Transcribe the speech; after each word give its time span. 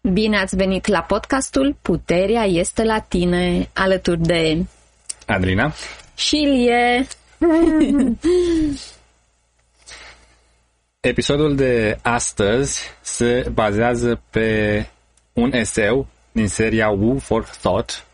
Bine 0.00 0.38
ați 0.38 0.56
venit 0.56 0.86
la 0.86 1.02
podcastul 1.02 1.76
Puterea 1.82 2.44
este 2.44 2.84
la 2.84 3.00
tine, 3.00 3.68
alături 3.72 4.20
de 4.20 4.64
Adrina 5.26 5.72
și 6.14 6.26
Șilie. 6.26 7.06
Episodul 11.00 11.56
de 11.56 11.98
astăzi 12.02 12.80
se 13.00 13.48
bazează 13.52 14.22
pe 14.30 14.86
un 15.32 15.52
eseu 15.52 16.06
din 16.32 16.48
seria 16.48 16.88
Woo 16.88 17.18
for 17.18 17.44
Thought. 17.44 18.06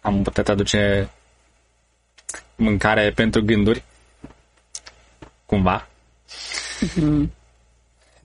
Am 0.00 0.22
putea 0.22 0.42
traduce 0.42 1.10
mâncare 2.56 3.10
pentru 3.10 3.42
gânduri, 3.44 3.84
cumva. 5.46 5.88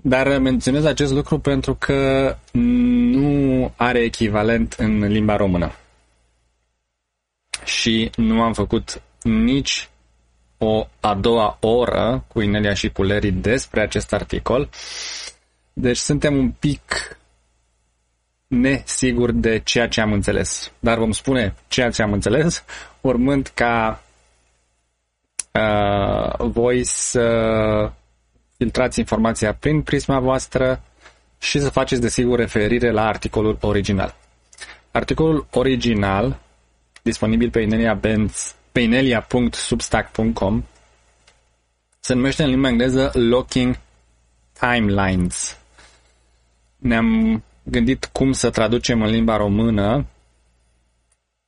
Dar 0.07 0.37
menționez 0.37 0.85
acest 0.85 1.11
lucru 1.11 1.39
pentru 1.39 1.75
că 1.75 2.35
nu 2.51 3.71
are 3.75 3.99
echivalent 3.99 4.73
în 4.73 5.07
limba 5.07 5.35
română. 5.35 5.71
Și 7.63 8.09
nu 8.15 8.41
am 8.41 8.53
făcut 8.53 9.01
nici 9.21 9.89
o 10.57 10.87
a 10.99 11.15
doua 11.15 11.57
oră 11.61 12.23
cu 12.27 12.41
Inelia 12.41 12.73
și 12.73 12.89
cu 12.89 13.03
Larry 13.03 13.31
despre 13.31 13.81
acest 13.81 14.13
articol. 14.13 14.69
Deci 15.73 15.97
suntem 15.97 16.37
un 16.37 16.51
pic 16.51 17.17
nesiguri 18.47 19.33
de 19.35 19.59
ceea 19.59 19.87
ce 19.87 20.01
am 20.01 20.11
înțeles. 20.11 20.71
Dar 20.79 20.97
vom 20.97 21.11
spune 21.11 21.55
ceea 21.67 21.89
ce 21.89 22.01
am 22.01 22.13
înțeles, 22.13 22.63
urmând 23.01 23.51
ca 23.53 24.03
uh, 25.51 26.35
voi 26.37 26.83
să 26.83 27.91
filtrați 28.57 28.99
informația 28.99 29.53
prin 29.53 29.81
prisma 29.81 30.19
voastră 30.19 30.83
și 31.39 31.59
să 31.59 31.69
faceți, 31.69 32.01
desigur, 32.01 32.39
referire 32.39 32.91
la 32.91 33.07
articolul 33.07 33.57
original. 33.61 34.15
Articolul 34.91 35.47
original, 35.51 36.39
disponibil 37.01 37.49
pe 37.49 37.59
Inelia 37.59 37.93
Benz, 37.93 38.55
pe 38.71 38.79
inelia.substack.com, 38.79 40.63
se 41.99 42.13
numește 42.13 42.43
în 42.43 42.49
limba 42.49 42.67
engleză 42.67 43.11
Locking 43.13 43.79
Timelines. 44.59 45.57
Ne-am 46.77 47.43
gândit 47.63 48.05
cum 48.05 48.31
să 48.31 48.49
traducem 48.49 49.01
în 49.01 49.09
limba 49.09 49.37
română. 49.37 50.05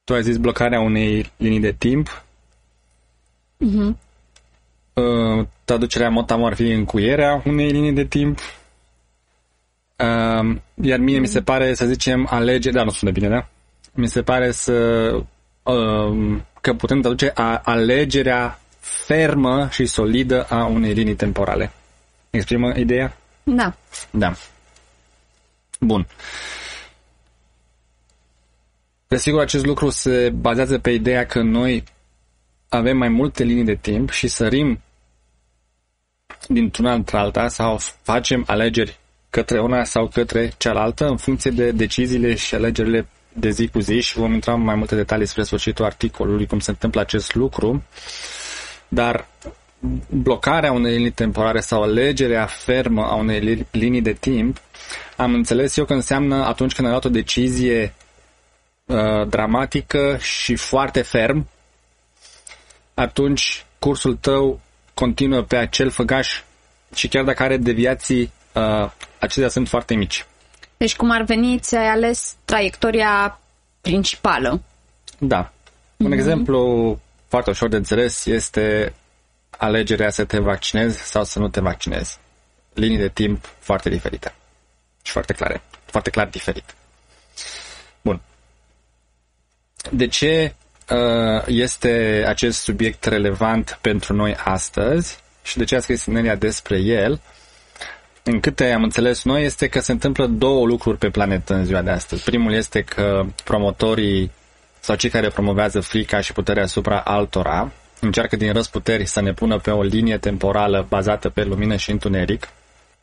Tu 0.04 0.14
ai 0.14 0.24
zis 0.24 0.38
blocarea 0.38 0.80
unei 0.80 1.32
linii 1.38 1.60
de 1.60 1.72
timp. 1.72 2.26
Uh-huh. 3.66 3.96
Uh, 5.00 5.46
traducerea 5.66 6.10
motam 6.10 6.44
ar 6.44 6.54
fi 6.54 6.72
încuierea 6.72 7.42
unei 7.46 7.72
linii 7.72 7.92
de 7.92 8.06
timp. 8.06 8.40
Uh, 9.98 10.56
iar 10.82 11.00
mie 11.00 11.20
mi 11.20 11.28
se 11.28 11.42
pare, 11.42 11.74
să 11.74 11.86
zicem, 11.86 12.28
alegere, 12.30 12.76
da, 12.76 12.84
nu 12.84 12.90
sună 12.90 13.12
bine, 13.12 13.28
da? 13.28 13.48
Mi 13.94 14.08
se 14.08 14.22
pare 14.22 14.52
să 14.52 14.74
uh, 15.64 16.38
că 16.62 16.74
putem 16.74 17.02
traduce 17.02 17.32
a, 17.34 17.62
alegerea 17.64 18.60
fermă 18.80 19.68
și 19.72 19.86
solidă 19.86 20.44
a 20.44 20.66
unei 20.66 20.94
linii 20.94 21.16
temporale. 21.16 21.72
Exprimă 22.30 22.74
ideea? 22.78 23.18
Da. 23.44 23.76
Da. 24.12 24.34
Bun. 25.80 26.08
Desigur, 29.08 29.42
acest 29.42 29.66
lucru 29.66 29.90
se 29.90 30.30
bazează 30.30 30.78
pe 30.78 30.90
ideea 30.90 31.26
că 31.26 31.42
noi 31.42 31.84
avem 32.70 32.98
mai 32.98 33.10
multe 33.10 33.44
linii 33.44 33.64
de 33.64 33.76
timp 33.76 34.10
și 34.10 34.28
sărim 34.28 34.80
dintr-una 36.48 36.94
într-alta 36.94 37.48
sau 37.48 37.80
facem 38.02 38.44
alegeri 38.48 39.00
către 39.30 39.60
una 39.60 39.84
sau 39.84 40.08
către 40.08 40.52
cealaltă 40.58 41.08
în 41.08 41.18
funcție 41.18 41.52
de 41.52 41.72
deciziile 41.72 42.36
și 42.36 42.56
alegerile 42.56 43.08
de 43.34 43.50
zi 43.50 43.68
cu 43.68 43.80
zi 43.80 44.00
și 44.00 44.18
vom 44.18 44.34
intra 44.34 44.54
în 44.54 44.62
mai 44.62 44.76
multe 44.76 44.96
detalii 44.96 45.26
spre 45.26 45.44
sfârșitul 45.44 45.86
articolului 45.86 46.46
cum 46.48 46.60
se 46.60 46.70
întâmplă 46.70 47.02
acest 47.02 47.36
lucru. 47.36 47.84
Dar 48.88 49.28
blocarea 50.10 50.72
unei 50.72 50.94
linii 50.94 51.12
temporare 51.12 51.60
sau 51.60 51.82
alegerea 51.82 52.46
fermă 52.46 53.06
a 53.06 53.16
unei 53.16 53.68
linii 53.72 54.02
de 54.02 54.14
timp 54.14 54.58
am 55.20 55.34
înțeles 55.34 55.78
eu 55.78 55.86
că 55.86 55.94
înseamnă 55.94 56.46
atunci 56.46 56.74
când 56.74 56.88
ai 56.88 56.94
luat 56.94 57.06
o 57.06 57.10
decizie 57.10 57.94
uh, 58.86 59.28
dramatică 59.28 60.18
și 60.22 60.56
foarte 60.56 61.02
ferm, 61.02 61.48
atunci 62.94 63.66
cursul 63.80 64.16
tău 64.16 64.60
continuă 65.00 65.42
pe 65.42 65.56
acel 65.56 65.90
făgaș 65.90 66.42
și 66.96 67.08
chiar 67.08 67.24
dacă 67.24 67.44
are 67.44 67.58
deviații, 67.58 68.32
uh, 68.54 68.92
acestea 69.20 69.50
sunt 69.50 69.68
foarte 69.68 69.94
mici. 69.94 70.26
Deci 70.78 70.96
cum 70.96 71.12
ar 71.12 71.22
veni, 71.22 71.60
ți-ai 71.60 71.88
ales 71.88 72.36
traiectoria 72.46 73.40
principală. 73.82 74.62
Da. 75.18 75.52
Un 75.98 76.08
mm-hmm. 76.08 76.14
exemplu 76.14 77.00
foarte 77.28 77.50
ușor 77.50 77.70
de 77.70 77.76
înțeles 77.76 78.26
este 78.26 78.94
alegerea 79.50 80.10
să 80.10 80.26
te 80.26 80.40
vaccinezi 80.40 80.98
sau 80.98 81.24
să 81.24 81.40
nu 81.40 81.50
te 81.50 81.62
vaccinezi. 81.62 82.18
Linii 82.74 82.98
de 82.98 83.10
timp 83.10 83.50
foarte 83.60 83.90
diferite 83.90 84.36
și 85.02 85.12
foarte 85.12 85.34
clare, 85.34 85.62
foarte 85.86 86.10
clar 86.10 86.28
diferit. 86.28 86.76
Bun. 88.02 88.22
De 89.92 90.08
ce 90.08 90.54
uh, 90.56 90.69
este 91.46 92.24
acest 92.28 92.62
subiect 92.62 93.04
relevant 93.04 93.78
pentru 93.82 94.14
noi 94.14 94.36
astăzi 94.44 95.20
și 95.44 95.58
de 95.58 95.64
ce 95.64 95.76
a 95.76 95.80
scris 95.80 96.06
Nelia 96.06 96.36
despre 96.36 96.78
el? 96.78 97.22
În 98.24 98.40
câte 98.40 98.72
am 98.72 98.84
înțeles 98.84 99.24
noi, 99.24 99.44
este 99.44 99.68
că 99.68 99.80
se 99.80 99.92
întâmplă 99.92 100.26
două 100.28 100.66
lucruri 100.66 100.98
pe 100.98 101.10
planetă 101.10 101.54
în 101.54 101.66
ziua 101.66 101.82
de 101.82 101.90
astăzi. 101.90 102.24
Primul 102.24 102.54
este 102.54 102.82
că 102.82 103.26
promotorii 103.44 104.32
sau 104.80 104.96
cei 104.96 105.10
care 105.10 105.30
promovează 105.30 105.80
frica 105.80 106.22
și 106.22 106.34
puterea 106.34 106.64
asupra 106.64 107.00
altora 107.00 107.72
încearcă 108.00 108.36
din 108.36 108.54
răsputeri 108.54 109.06
să 109.06 109.22
ne 109.22 109.34
pună 109.34 109.60
pe 109.60 109.72
o 109.72 109.82
linie 109.82 110.18
temporală 110.18 110.86
bazată 110.90 111.30
pe 111.30 111.44
lumină 111.44 111.76
și 111.76 111.92
întuneric, 111.92 112.48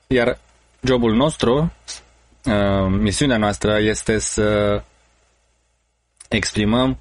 iar 0.07 0.39
jobul 0.81 1.15
nostru, 1.15 1.73
uh, 2.45 2.87
misiunea 2.89 3.37
noastră 3.37 3.79
este 3.79 4.19
să 4.19 4.83
exprimăm 6.29 6.99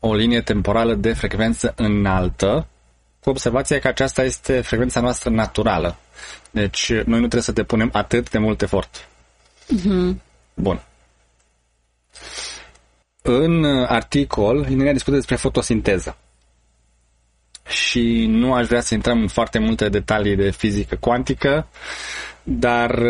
o 0.00 0.14
linie 0.14 0.40
temporală 0.40 0.94
de 0.94 1.12
frecvență 1.12 1.72
înaltă, 1.76 2.66
cu 3.20 3.30
observația 3.30 3.78
că 3.78 3.88
aceasta 3.88 4.24
este 4.24 4.60
frecvența 4.60 5.00
noastră 5.00 5.30
naturală. 5.30 5.96
Deci 6.50 6.92
noi 6.92 7.04
nu 7.04 7.18
trebuie 7.18 7.42
să 7.42 7.52
depunem 7.52 7.90
atât 7.92 8.30
de 8.30 8.38
mult 8.38 8.62
efort. 8.62 9.08
Uh-huh. 9.76 10.14
Bun. 10.54 10.82
În 13.22 13.64
articol, 13.86 14.66
Inelia 14.70 14.92
discută 14.92 15.16
despre 15.16 15.36
fotosinteză. 15.36 16.16
Și 17.68 18.26
nu 18.26 18.54
aș 18.54 18.66
vrea 18.66 18.80
să 18.80 18.94
intrăm 18.94 19.20
în 19.20 19.28
foarte 19.28 19.58
multe 19.58 19.88
detalii 19.88 20.36
de 20.36 20.50
fizică 20.50 20.96
cuantică, 20.96 21.68
dar 22.42 23.02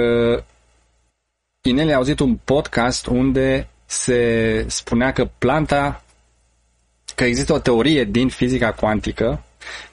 Inelia 1.63 1.95
a 1.95 1.97
auzit 1.97 2.19
un 2.19 2.37
podcast 2.37 3.07
unde 3.07 3.69
se 3.85 4.65
spunea 4.69 5.13
că 5.13 5.31
planta, 5.39 6.03
că 7.19 7.25
există 7.25 7.53
o 7.53 7.59
teorie 7.59 8.05
din 8.05 8.29
fizica 8.29 8.73
cuantică 8.73 9.43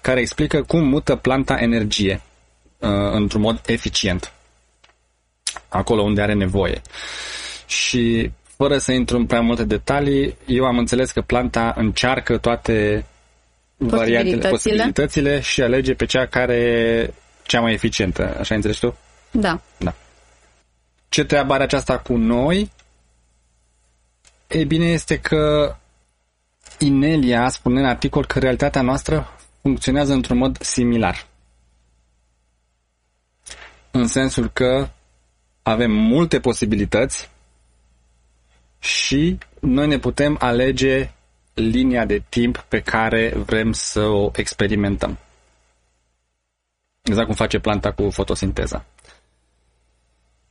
care 0.01 0.19
explică 0.19 0.61
cum 0.61 0.87
mută 0.87 1.15
planta 1.15 1.57
energie 1.59 2.21
uh, 2.79 2.89
într-un 3.11 3.41
mod 3.41 3.61
eficient 3.65 4.31
acolo 5.69 6.01
unde 6.01 6.21
are 6.21 6.33
nevoie. 6.33 6.81
Și 7.65 8.31
fără 8.57 8.77
să 8.77 8.91
intru 8.91 9.17
în 9.17 9.25
prea 9.25 9.41
multe 9.41 9.63
detalii, 9.63 10.37
eu 10.45 10.65
am 10.65 10.77
înțeles 10.77 11.11
că 11.11 11.21
planta 11.21 11.73
încearcă 11.77 12.37
toate 12.37 13.05
variantele, 13.77 14.49
posibilitățile 14.49 15.39
și 15.39 15.61
alege 15.61 15.93
pe 15.93 16.05
cea 16.05 16.25
care 16.25 16.55
e 16.55 17.13
cea 17.43 17.59
mai 17.61 17.73
eficientă. 17.73 18.35
Așa 18.39 18.55
înțelegi 18.55 18.79
tu? 18.79 18.97
Da. 19.31 19.61
Da. 19.77 19.93
Ce 21.09 21.23
treabă 21.23 21.53
are 21.53 21.63
aceasta 21.63 21.97
cu 21.97 22.17
noi? 22.17 22.71
E 24.47 24.63
bine, 24.63 24.85
este 24.85 25.19
că 25.19 25.75
Inelia 26.79 27.49
spune 27.49 27.79
în 27.79 27.85
articol 27.85 28.25
că 28.25 28.39
realitatea 28.39 28.81
noastră 28.81 29.29
funcționează 29.61 30.13
într-un 30.13 30.37
mod 30.37 30.61
similar. 30.61 31.27
În 33.91 34.07
sensul 34.07 34.49
că 34.49 34.89
avem 35.61 35.91
multe 35.91 36.39
posibilități 36.39 37.29
și 38.79 39.37
noi 39.59 39.87
ne 39.87 39.97
putem 39.99 40.37
alege 40.39 41.09
linia 41.53 42.05
de 42.05 42.23
timp 42.29 42.57
pe 42.57 42.81
care 42.81 43.33
vrem 43.35 43.71
să 43.71 44.01
o 44.01 44.31
experimentăm. 44.33 45.17
Exact 47.01 47.25
cum 47.25 47.35
face 47.35 47.59
planta 47.59 47.91
cu 47.91 48.09
fotosinteza. 48.09 48.85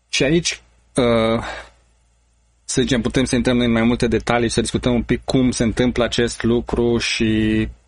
Și 0.09 0.23
aici, 0.23 0.63
uh, 0.95 1.45
să 2.75 2.81
zicem, 2.81 3.01
putem 3.01 3.25
să 3.25 3.37
intrăm 3.37 3.59
în 3.59 3.73
mai 3.73 3.83
multe 3.83 4.07
detalii 4.07 4.49
și 4.49 4.55
să 4.55 4.61
discutăm 4.61 4.95
un 4.95 5.03
pic 5.03 5.21
cum 5.25 5.51
se 5.51 5.63
întâmplă 5.63 6.05
acest 6.05 6.43
lucru 6.43 6.99
și 6.99 7.25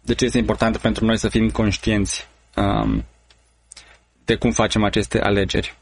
de 0.01 0.15
ce 0.15 0.25
este 0.25 0.39
important 0.39 0.77
pentru 0.77 1.05
noi 1.05 1.19
să 1.19 1.29
fim 1.29 1.51
conștienți 1.51 2.29
um, 2.57 3.05
de 4.25 4.35
cum 4.35 4.51
facem 4.51 4.85
aceste 4.85 5.21
alegeri. 5.21 5.77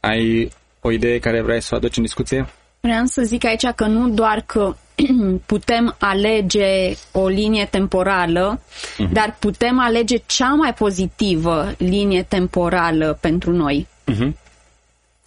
Ai 0.00 0.52
o 0.80 0.90
idee 0.90 1.18
care 1.18 1.42
vrei 1.42 1.60
să 1.60 1.70
o 1.72 1.76
aduci 1.76 1.96
în 1.96 2.02
discuție? 2.02 2.46
Vreau 2.80 3.04
să 3.04 3.22
zic 3.22 3.44
aici 3.44 3.66
că 3.66 3.86
nu 3.86 4.08
doar 4.08 4.42
că 4.46 4.76
putem 5.52 5.96
alege 5.98 6.94
o 7.12 7.28
linie 7.28 7.64
temporală, 7.70 8.60
uh-huh. 8.62 9.12
dar 9.12 9.36
putem 9.38 9.80
alege 9.80 10.16
cea 10.26 10.54
mai 10.54 10.74
pozitivă 10.74 11.74
linie 11.78 12.22
temporală 12.22 13.18
pentru 13.20 13.52
noi. 13.52 13.86
Uh-huh. 14.12 14.32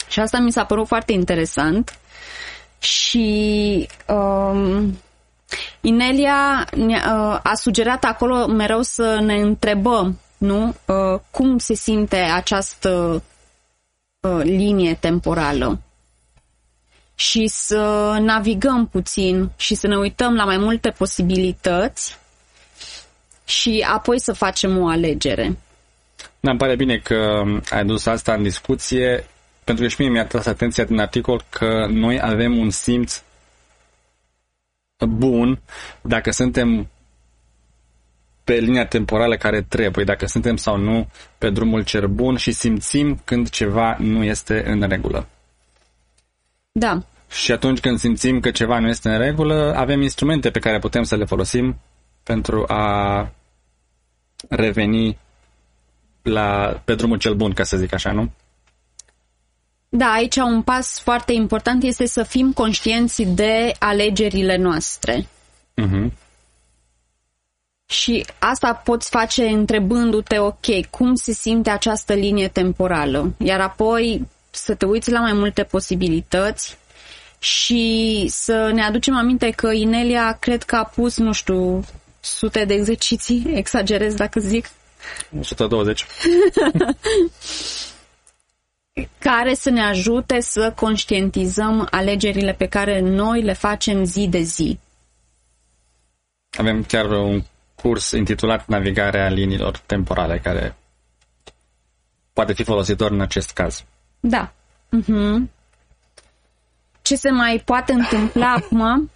Și 0.08 0.20
asta 0.20 0.40
mi 0.40 0.52
s-a 0.52 0.66
părut 0.66 0.88
foarte 0.88 1.12
interesant. 1.12 1.98
Și 2.84 3.88
um, 4.08 4.98
Inelia 5.82 6.68
uh, 6.78 7.40
a 7.44 7.52
sugerat 7.56 8.04
acolo 8.04 8.48
mereu 8.48 8.82
să 8.82 9.20
ne 9.22 9.36
întrebăm, 9.36 10.20
nu? 10.38 10.76
Uh, 10.86 11.20
cum 11.32 11.58
se 11.58 11.74
simte 11.74 12.16
această 12.16 13.24
uh, 14.20 14.42
linie 14.44 14.94
temporală? 14.94 15.80
și 17.16 17.48
să 17.48 18.16
navigăm 18.20 18.88
puțin 18.88 19.50
și 19.56 19.76
să 19.76 19.88
ne 19.88 19.98
uităm 19.98 20.36
la 20.36 20.44
mai 20.44 20.58
multe 20.58 20.90
posibilități 20.90 22.18
și 23.46 23.86
apoi 23.90 24.20
să 24.20 24.34
facem 24.34 24.78
o 24.78 24.88
alegere. 24.88 25.58
Da, 26.40 26.50
îmi 26.50 26.60
pare 26.60 26.76
bine 26.76 26.98
că 26.98 27.44
ai 27.70 27.86
dus 27.86 28.06
asta 28.06 28.34
în 28.34 28.44
discuție, 28.44 29.28
pentru 29.64 29.84
că 29.84 29.90
și 29.90 30.02
mie 30.02 30.10
mi-a 30.10 30.26
tras 30.26 30.46
atenția 30.46 30.84
din 30.84 31.00
articol 31.00 31.44
că 31.50 31.88
noi 31.90 32.20
avem 32.22 32.58
un 32.58 32.70
simț 32.70 33.24
bun 35.06 35.62
dacă 36.02 36.32
suntem 36.32 36.88
pe 38.44 38.54
linia 38.54 38.86
temporală 38.86 39.36
care 39.36 39.62
trebuie, 39.62 40.06
dacă 40.06 40.26
suntem 40.26 40.56
sau 40.56 40.78
nu 40.78 41.08
pe 41.38 41.50
drumul 41.50 41.84
cer 41.84 42.08
bun 42.08 42.36
și 42.36 42.52
simțim 42.52 43.22
când 43.24 43.50
ceva 43.50 43.96
nu 44.00 44.24
este 44.24 44.70
în 44.70 44.88
regulă. 44.88 45.28
Da. 46.72 47.04
Și 47.30 47.52
atunci 47.52 47.80
când 47.80 47.98
simțim 48.00 48.40
că 48.40 48.52
ceva 48.52 48.80
nu 48.80 48.88
este 48.88 49.10
în 49.10 49.18
regulă, 49.18 49.74
avem 49.76 50.02
instrumente 50.02 50.50
pe 50.50 50.60
care 50.60 50.80
putem 50.80 51.04
să 51.04 51.16
le 51.16 51.26
folosim 51.26 51.80
pentru 52.24 52.64
a 52.68 53.32
reveni 54.50 55.18
la, 56.22 56.82
pe 56.86 56.96
drumul 56.96 57.18
cel 57.18 57.34
bun, 57.34 57.54
ca 57.54 57.64
să 57.64 57.78
zic 57.78 57.94
așa, 57.94 58.12
nu? 58.12 58.32
Da, 59.96 60.12
aici 60.12 60.36
un 60.36 60.62
pas 60.62 61.00
foarte 61.00 61.34
important 61.34 61.84
este 61.84 62.06
să 62.06 62.24
fim 62.24 62.54
conștienți 62.54 63.22
de 63.24 63.72
alegerile 63.80 64.58
noastre. 64.58 65.28
Uh-huh. 65.82 66.12
Și 67.86 68.26
asta 68.40 68.74
poți 68.74 69.10
face 69.10 69.46
întrebându-te, 69.46 70.40
ok, 70.40 70.86
cum 70.90 71.16
se 71.16 71.32
simte 71.32 71.70
această 71.70 72.14
linie 72.14 72.48
temporală? 72.48 73.34
Iar 73.38 73.60
apoi 73.60 74.28
să 74.52 74.76
te 74.76 74.86
uiți 74.86 75.12
la 75.12 75.20
mai 75.20 75.34
multe 75.34 75.64
posibilități 75.64 76.78
și 77.40 78.26
să 78.30 78.72
ne 78.74 78.84
aducem 78.84 79.16
aminte 79.16 79.50
că 79.50 79.72
Inelia 79.72 80.38
cred 80.40 80.64
că 80.64 80.76
a 80.76 80.84
pus, 80.84 81.18
nu 81.18 81.32
știu, 81.32 81.86
sute 82.20 82.66
de 82.66 82.74
exerciții, 82.74 83.46
exagerez 83.62 84.14
dacă 84.14 84.40
zic. 84.40 84.70
120. 85.40 86.06
care 89.20 89.54
să 89.54 89.70
ne 89.70 89.82
ajute 89.82 90.40
să 90.40 90.72
conștientizăm 90.76 91.88
alegerile 91.92 92.54
pe 92.54 92.68
care 92.68 93.00
noi 93.00 93.42
le 93.42 93.54
facem 93.54 94.04
zi 94.04 94.28
de 94.28 94.42
zi. 94.42 94.80
Avem 96.58 96.84
chiar 96.84 97.06
un 97.06 97.44
curs 97.76 98.12
intitulat 98.12 98.68
Navigarea 98.68 99.30
liniilor 99.30 99.78
temporale, 99.78 100.40
care 100.40 100.76
poate 102.34 102.54
fi 102.54 102.64
folositor 102.64 103.12
în 103.12 103.22
acest 103.22 103.52
caz. 103.52 103.84
Da. 104.20 104.54
Uh-huh. 105.02 105.50
Ce 107.02 107.16
se 107.16 107.30
mai 107.30 107.62
poate 107.66 107.92
întâmpla 107.94 108.52
acum 108.62 109.12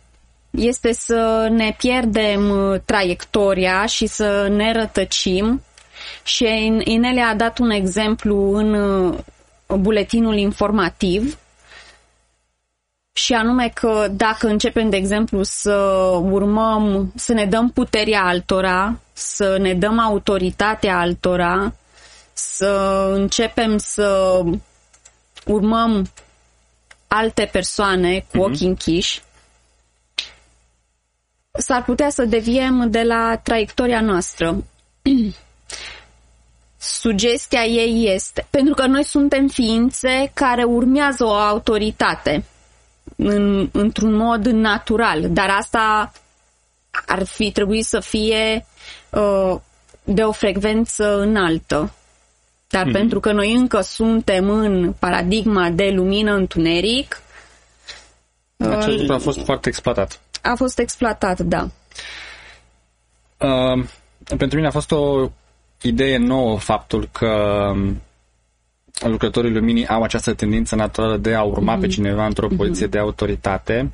este 0.49 0.93
să 0.93 1.47
ne 1.51 1.75
pierdem 1.77 2.49
uh, 2.49 2.79
traiectoria 2.85 3.85
și 3.85 4.05
să 4.05 4.47
ne 4.47 4.71
rătăcim 4.71 5.61
și 6.23 6.45
Inele 6.83 7.21
a 7.21 7.35
dat 7.35 7.57
un 7.57 7.69
exemplu 7.69 8.53
în 8.53 8.73
uh, 8.73 9.17
buletinul 9.75 10.35
informativ 10.35 11.37
și 13.17 13.33
anume 13.33 13.69
că 13.73 14.07
dacă 14.11 14.47
începem, 14.47 14.89
de 14.89 14.95
exemplu, 14.95 15.43
să 15.43 15.75
urmăm, 16.21 17.11
să 17.15 17.33
ne 17.33 17.45
dăm 17.45 17.69
puterea 17.69 18.23
altora, 18.23 18.99
să 19.13 19.57
ne 19.57 19.73
dăm 19.73 19.99
autoritatea 19.99 20.99
altora, 20.99 21.73
să 22.33 23.03
începem 23.13 23.77
să 23.77 24.41
urmăm 25.45 26.11
alte 27.07 27.49
persoane 27.51 28.25
cu 28.31 28.41
ochii 28.41 28.65
uh-huh. 28.65 28.69
închiși, 28.69 29.21
s-ar 31.51 31.83
putea 31.83 32.09
să 32.09 32.25
deviem 32.25 32.89
de 32.89 33.03
la 33.03 33.37
traiectoria 33.43 34.01
noastră. 34.01 34.63
Sugestia 36.79 37.63
ei 37.63 38.13
este, 38.13 38.47
pentru 38.49 38.73
că 38.73 38.85
noi 38.85 39.03
suntem 39.03 39.47
ființe 39.47 40.31
care 40.33 40.63
urmează 40.63 41.23
o 41.25 41.33
autoritate 41.33 42.43
în, 43.15 43.69
într-un 43.71 44.13
mod 44.13 44.45
natural, 44.45 45.29
dar 45.29 45.49
asta 45.49 46.11
ar 47.05 47.25
fi 47.25 47.51
trebuit 47.51 47.85
să 47.85 47.99
fie 47.99 48.65
uh, 49.09 49.55
de 50.03 50.23
o 50.23 50.31
frecvență 50.31 51.19
înaltă. 51.19 51.91
Dar 52.67 52.87
mm-hmm. 52.87 52.91
pentru 52.91 53.19
că 53.19 53.31
noi 53.31 53.53
încă 53.53 53.81
suntem 53.81 54.49
în 54.49 54.93
paradigma 54.99 55.69
de 55.69 55.89
lumină-întuneric... 55.89 57.21
Acest 58.57 58.87
uh, 58.87 58.97
lucru 58.97 59.13
a 59.13 59.17
fost 59.17 59.43
foarte 59.43 59.69
exploatat. 59.69 60.19
A 60.41 60.55
fost 60.55 60.79
exploatat, 60.79 61.39
da. 61.39 61.67
Uh, 63.37 63.85
pentru 64.37 64.55
mine 64.55 64.67
a 64.67 64.71
fost 64.71 64.91
o 64.91 65.29
idee 65.81 66.17
nouă 66.17 66.59
faptul 66.59 67.09
că 67.11 67.27
um, 67.71 68.01
lucrătorii 68.99 69.53
luminii 69.53 69.87
au 69.87 70.03
această 70.03 70.33
tendință 70.33 70.75
naturală 70.75 71.17
de 71.17 71.33
a 71.33 71.43
urma 71.43 71.75
mm-hmm. 71.75 71.79
pe 71.79 71.85
mhm. 71.85 71.95
cineva 71.95 72.25
într-o 72.25 72.47
mhm. 72.47 72.55
poziție 72.55 72.87
mm-hmm. 72.87 72.91
de 72.91 72.99
autoritate, 72.99 73.91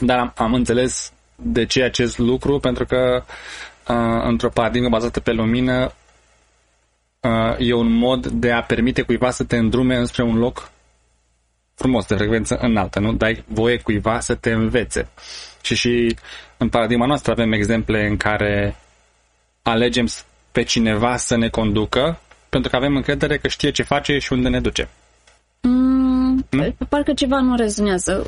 dar 0.00 0.18
am, 0.18 0.32
am 0.36 0.54
înțeles 0.54 1.12
de 1.36 1.64
ce 1.66 1.82
acest 1.82 2.18
lucru, 2.18 2.58
pentru 2.58 2.84
că 2.84 3.22
uh, 3.88 4.22
într-o 4.24 4.48
paradigmă 4.48 4.88
bazată 4.88 5.20
pe 5.20 5.32
lumină, 5.32 5.92
uh, 7.20 7.54
e 7.58 7.72
un 7.72 7.92
mod 7.92 8.26
de 8.26 8.52
a 8.52 8.62
permite 8.62 9.02
cuiva 9.02 9.30
să 9.30 9.44
te 9.44 9.56
îndrume 9.56 9.96
înspre 9.96 10.22
un 10.22 10.38
loc 10.38 10.70
frumos, 11.74 12.06
de 12.06 12.14
frecvență 12.14 12.56
înaltă, 12.60 13.00
nu? 13.00 13.12
Dai 13.12 13.44
voie 13.46 13.78
cuiva 13.78 14.20
să 14.20 14.34
te 14.34 14.50
învețe. 14.52 15.08
Și 15.62 15.74
și 15.74 16.16
în 16.56 16.68
paradigma 16.68 17.06
noastră 17.06 17.32
avem 17.32 17.52
exemple 17.52 18.06
în 18.06 18.16
care 18.16 18.76
alegem 19.62 20.06
pe 20.56 20.62
cineva 20.62 21.16
să 21.16 21.36
ne 21.36 21.48
conducă 21.48 22.20
pentru 22.48 22.70
că 22.70 22.76
avem 22.76 22.96
încredere 22.96 23.38
că 23.38 23.48
știe 23.48 23.70
ce 23.70 23.82
face 23.82 24.18
și 24.18 24.32
unde 24.32 24.48
ne 24.48 24.60
duce. 24.60 24.88
Mm, 25.60 26.46
Parcă 26.88 27.12
ceva 27.12 27.40
nu 27.40 27.56
rezonează. 27.56 28.26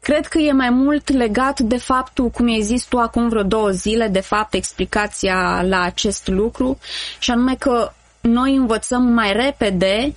Cred 0.00 0.26
că 0.26 0.38
e 0.38 0.52
mai 0.52 0.70
mult 0.70 1.12
legat 1.12 1.60
de 1.60 1.76
faptul, 1.76 2.28
cum 2.28 2.46
ai 2.46 2.60
zis 2.60 2.84
tu 2.84 2.98
acum 2.98 3.28
vreo 3.28 3.42
două 3.42 3.70
zile, 3.70 4.08
de 4.08 4.20
fapt 4.20 4.54
explicația 4.54 5.62
la 5.62 5.80
acest 5.80 6.28
lucru, 6.28 6.78
și 7.18 7.30
anume 7.30 7.54
că 7.54 7.92
noi 8.20 8.56
învățăm 8.56 9.02
mai 9.02 9.32
repede 9.32 10.14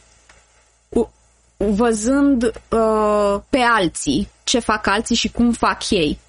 văzând 1.57 2.43
uh, 2.43 3.39
pe 3.49 3.59
alții, 3.59 4.27
ce 4.43 4.59
fac 4.59 4.87
alții 4.87 5.15
și 5.15 5.31
cum 5.31 5.51
fac 5.51 5.89
ei. 5.89 6.19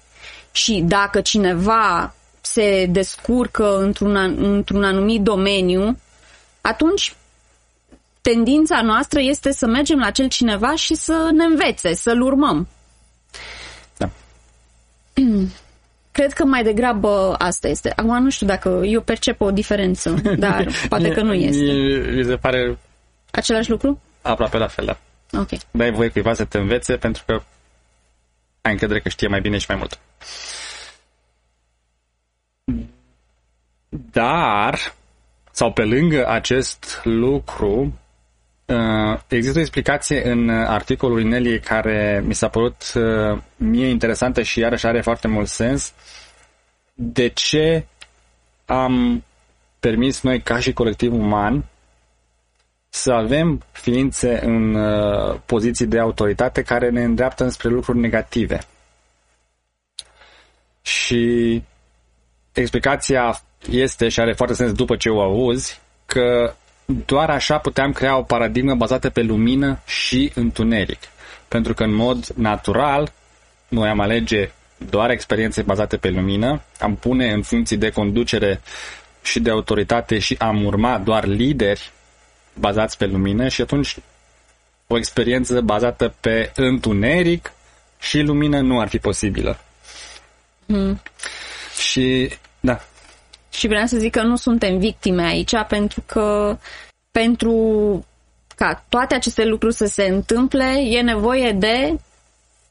Și 0.51 0.83
dacă 0.87 1.21
cineva 1.21 2.13
se 2.55 2.85
descurcă 2.89 3.77
într-un, 3.77 4.15
într-un 4.37 4.83
anumit 4.83 5.21
domeniu, 5.21 5.99
atunci 6.61 7.15
tendința 8.21 8.81
noastră 8.81 9.19
este 9.21 9.51
să 9.51 9.65
mergem 9.67 9.99
la 9.99 10.05
acel 10.05 10.27
cineva 10.27 10.75
și 10.75 10.95
să 10.95 11.29
ne 11.33 11.43
învețe, 11.43 11.93
să-l 11.93 12.21
urmăm. 12.21 12.67
Da. 13.97 14.09
Cred 16.11 16.33
că 16.33 16.45
mai 16.45 16.63
degrabă 16.63 17.35
asta 17.37 17.67
este. 17.67 17.93
Acum 17.95 18.23
nu 18.23 18.29
știu 18.29 18.47
dacă 18.47 18.81
eu 18.85 19.01
percep 19.01 19.41
o 19.41 19.51
diferență, 19.51 20.09
dar 20.37 20.67
poate 20.89 21.09
că 21.09 21.21
nu 21.21 21.33
este. 21.33 21.71
Mi 22.15 22.23
se 22.23 22.35
pare... 22.35 22.77
Același 23.31 23.69
lucru? 23.69 24.01
Aproape 24.21 24.57
la 24.57 24.67
fel, 24.67 24.85
da. 24.85 24.97
Ok. 25.39 25.49
Dai 25.71 25.91
voie 25.91 26.09
cuiva 26.09 26.33
să 26.33 26.45
te 26.45 26.57
învețe 26.57 26.95
pentru 26.95 27.23
că 27.25 27.41
ai 28.61 28.71
încredere 28.71 28.99
că 28.99 29.09
știe 29.09 29.27
mai 29.27 29.41
bine 29.41 29.57
și 29.57 29.65
mai 29.67 29.77
mult. 29.77 29.99
Dar, 34.11 34.93
sau 35.51 35.73
pe 35.73 35.83
lângă 35.83 36.27
acest 36.27 37.01
lucru, 37.03 37.99
uh, 38.65 39.19
există 39.27 39.57
o 39.57 39.61
explicație 39.61 40.29
în 40.29 40.49
articolul 40.49 41.21
Inelie 41.21 41.59
care 41.59 42.23
mi 42.25 42.33
s-a 42.33 42.47
părut 42.47 42.93
uh, 42.95 43.41
mie 43.55 43.87
interesantă 43.87 44.41
și 44.41 44.59
iarăși 44.59 44.85
are 44.85 45.01
foarte 45.01 45.27
mult 45.27 45.47
sens. 45.47 45.93
De 46.93 47.27
ce 47.27 47.85
am 48.65 49.23
permis 49.79 50.21
noi 50.21 50.41
ca 50.41 50.59
și 50.59 50.73
colectiv 50.73 51.13
uman 51.13 51.65
să 52.89 53.11
avem 53.11 53.63
ființe 53.71 54.45
în 54.45 54.73
uh, 54.75 55.39
poziții 55.45 55.85
de 55.85 55.99
autoritate 55.99 56.61
care 56.61 56.89
ne 56.89 57.03
îndreaptă 57.03 57.43
înspre 57.43 57.69
lucruri 57.69 57.97
negative. 57.97 58.59
Și 60.81 61.63
explicația 62.61 63.41
este 63.71 64.09
și 64.09 64.19
are 64.19 64.33
foarte 64.33 64.55
sens 64.55 64.71
după 64.71 64.95
ce 64.95 65.09
o 65.09 65.21
auzi, 65.21 65.79
că 66.05 66.53
doar 66.85 67.29
așa 67.29 67.57
puteam 67.57 67.91
crea 67.91 68.17
o 68.17 68.21
paradigmă 68.21 68.75
bazată 68.75 69.09
pe 69.09 69.21
lumină 69.21 69.79
și 69.85 70.31
întuneric. 70.35 70.99
Pentru 71.47 71.73
că 71.73 71.83
în 71.83 71.93
mod 71.93 72.25
natural 72.25 73.11
noi 73.67 73.89
am 73.89 73.99
alege 73.99 74.49
doar 74.77 75.09
experiențe 75.09 75.61
bazate 75.61 75.97
pe 75.97 76.09
lumină, 76.09 76.61
am 76.79 76.95
pune 76.95 77.31
în 77.31 77.41
funcții 77.41 77.77
de 77.77 77.89
conducere 77.89 78.61
și 79.21 79.39
de 79.39 79.49
autoritate 79.49 80.19
și 80.19 80.35
am 80.39 80.65
urma 80.65 80.97
doar 80.97 81.25
lideri 81.25 81.91
bazați 82.53 82.97
pe 82.97 83.05
lumină 83.05 83.47
și 83.47 83.61
atunci 83.61 83.97
o 84.87 84.97
experiență 84.97 85.61
bazată 85.61 86.13
pe 86.19 86.51
întuneric 86.55 87.51
și 87.99 88.19
lumină 88.19 88.59
nu 88.59 88.79
ar 88.79 88.87
fi 88.87 88.97
posibilă. 88.97 89.59
Mm. 90.65 91.01
Și, 91.89 92.29
da. 92.65 92.79
Și 93.49 93.67
vreau 93.67 93.85
să 93.85 93.97
zic 93.97 94.11
că 94.11 94.21
nu 94.21 94.35
suntem 94.35 94.77
victime 94.77 95.23
aici 95.23 95.55
pentru 95.67 96.03
că 96.05 96.57
pentru 97.11 98.05
ca 98.55 98.85
toate 98.89 99.15
aceste 99.15 99.45
lucruri 99.45 99.73
să 99.73 99.85
se 99.85 100.03
întâmple 100.03 100.81
e 100.81 101.01
nevoie 101.01 101.51
de 101.51 101.99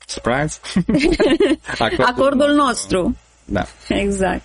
Surprise? 0.06 0.58
Acordul, 1.78 2.04
Acordul 2.04 2.54
nostru. 2.54 3.16
Da. 3.44 3.66
Exact. 3.88 4.42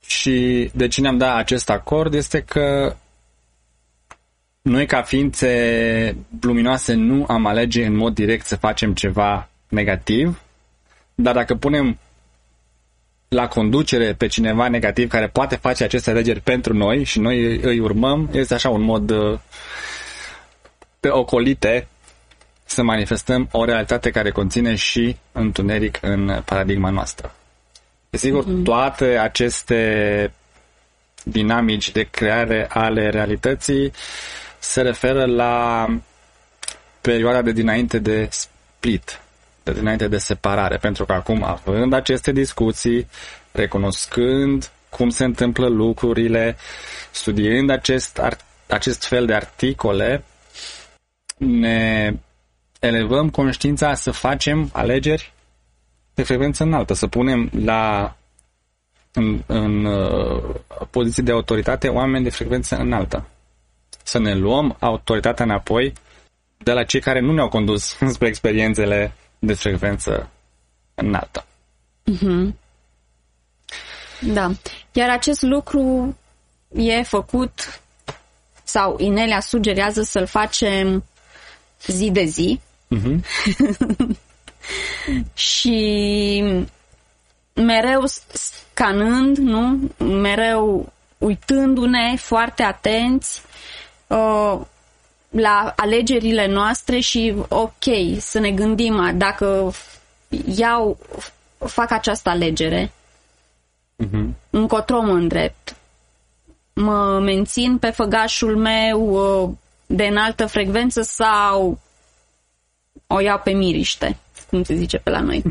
Și 0.00 0.70
de 0.74 0.88
ce 0.88 1.00
ne-am 1.00 1.18
dat 1.18 1.36
acest 1.36 1.70
acord 1.70 2.14
este 2.14 2.40
că 2.40 2.96
noi 4.62 4.86
ca 4.86 5.02
ființe 5.02 6.16
luminoase 6.40 6.94
nu 6.94 7.24
am 7.28 7.46
alege 7.46 7.84
în 7.84 7.96
mod 7.96 8.14
direct 8.14 8.46
să 8.46 8.56
facem 8.56 8.94
ceva 8.94 9.48
negativ, 9.68 10.40
dar 11.14 11.34
dacă 11.34 11.54
punem 11.54 11.98
la 13.28 13.48
conducere 13.48 14.12
pe 14.12 14.26
cineva 14.26 14.68
negativ 14.68 15.08
care 15.08 15.28
poate 15.28 15.56
face 15.56 15.84
aceste 15.84 16.10
alegeri 16.10 16.40
pentru 16.40 16.74
noi 16.74 17.04
și 17.04 17.18
noi 17.18 17.60
îi 17.60 17.78
urmăm, 17.78 18.28
este 18.32 18.54
așa 18.54 18.68
un 18.68 18.82
mod 18.82 19.10
uh, 19.10 19.38
pe 21.00 21.08
ocolite 21.08 21.88
să 22.64 22.82
manifestăm 22.82 23.48
o 23.52 23.64
realitate 23.64 24.10
care 24.10 24.30
conține 24.30 24.74
și 24.74 25.16
întuneric 25.32 25.98
în 26.00 26.42
paradigma 26.44 26.90
noastră. 26.90 27.34
Desigur, 28.10 28.44
mm-hmm. 28.44 28.64
toate 28.64 29.04
aceste 29.04 30.32
dinamici 31.24 31.92
de 31.92 32.02
creare 32.02 32.66
ale 32.68 33.10
realității 33.10 33.92
se 34.58 34.80
referă 34.82 35.24
la 35.24 35.86
perioada 37.00 37.42
de 37.42 37.52
dinainte 37.52 37.98
de 37.98 38.28
split, 38.30 39.20
de 39.72 39.78
dinainte 39.78 40.08
de 40.08 40.18
separare, 40.18 40.76
pentru 40.76 41.04
că 41.04 41.12
acum, 41.12 41.42
având 41.42 41.92
aceste 41.92 42.32
discuții, 42.32 43.08
recunoscând 43.52 44.70
cum 44.88 45.08
se 45.08 45.24
întâmplă 45.24 45.68
lucrurile, 45.68 46.56
studiind 47.10 47.70
acest, 47.70 48.20
acest 48.66 49.04
fel 49.04 49.26
de 49.26 49.34
articole, 49.34 50.24
ne 51.36 52.14
elevăm 52.80 53.30
conștiința 53.30 53.94
să 53.94 54.10
facem 54.10 54.70
alegeri 54.72 55.32
de 56.14 56.22
frecvență 56.22 56.62
înaltă, 56.62 56.94
să 56.94 57.06
punem 57.06 57.50
la 57.64 58.16
în, 59.12 59.42
în 59.46 59.84
uh, 59.84 60.54
poziții 60.90 61.22
de 61.22 61.32
autoritate 61.32 61.88
oameni 61.88 62.24
de 62.24 62.30
frecvență 62.30 62.76
înaltă. 62.76 63.28
Să 64.02 64.18
ne 64.18 64.34
luăm 64.34 64.76
autoritatea 64.80 65.44
înapoi 65.44 65.92
de 66.58 66.72
la 66.72 66.84
cei 66.84 67.00
care 67.00 67.20
nu 67.20 67.32
ne-au 67.32 67.48
condus 67.48 67.96
spre 68.14 68.28
experiențele 68.28 69.12
de 69.46 69.54
frecvență 69.54 70.30
înaltă. 70.94 71.44
Mm-hmm. 72.12 72.54
Da. 74.20 74.50
Iar 74.92 75.10
acest 75.10 75.42
lucru 75.42 76.16
e 76.74 77.02
făcut 77.02 77.80
sau 78.64 78.96
Inelia 78.98 79.40
sugerează 79.40 80.02
să-l 80.02 80.26
facem 80.26 81.04
zi 81.86 82.10
de 82.10 82.24
zi. 82.24 82.60
Mm-hmm. 82.94 83.20
și 85.34 86.62
mereu 87.54 88.04
scanând, 88.32 89.36
nu? 89.36 89.90
Mereu 89.98 90.92
uitându-ne 91.18 92.16
foarte 92.16 92.62
atenți 92.62 93.42
uh, 94.06 94.60
la 95.30 95.72
alegerile 95.76 96.46
noastre 96.46 96.98
și 96.98 97.34
ok, 97.48 97.84
să 98.18 98.38
ne 98.38 98.50
gândim 98.50 99.12
dacă 99.14 99.72
iau, 100.56 100.98
fac 101.58 101.90
această 101.90 102.28
alegere, 102.28 102.92
uh-huh. 104.04 104.26
încotro 104.50 105.00
mă 105.00 105.12
îndrept. 105.12 105.76
Mă 106.72 107.18
mențin 107.18 107.78
pe 107.78 107.90
făgașul 107.90 108.56
meu 108.56 109.00
uh, 109.10 109.50
de 109.86 110.04
înaltă 110.04 110.46
frecvență 110.46 111.02
sau 111.02 111.78
o 113.06 113.20
iau 113.20 113.40
pe 113.44 113.50
miriște, 113.50 114.16
cum 114.50 114.62
se 114.62 114.74
zice 114.74 114.98
pe 114.98 115.10
la 115.10 115.20
noi. 115.20 115.42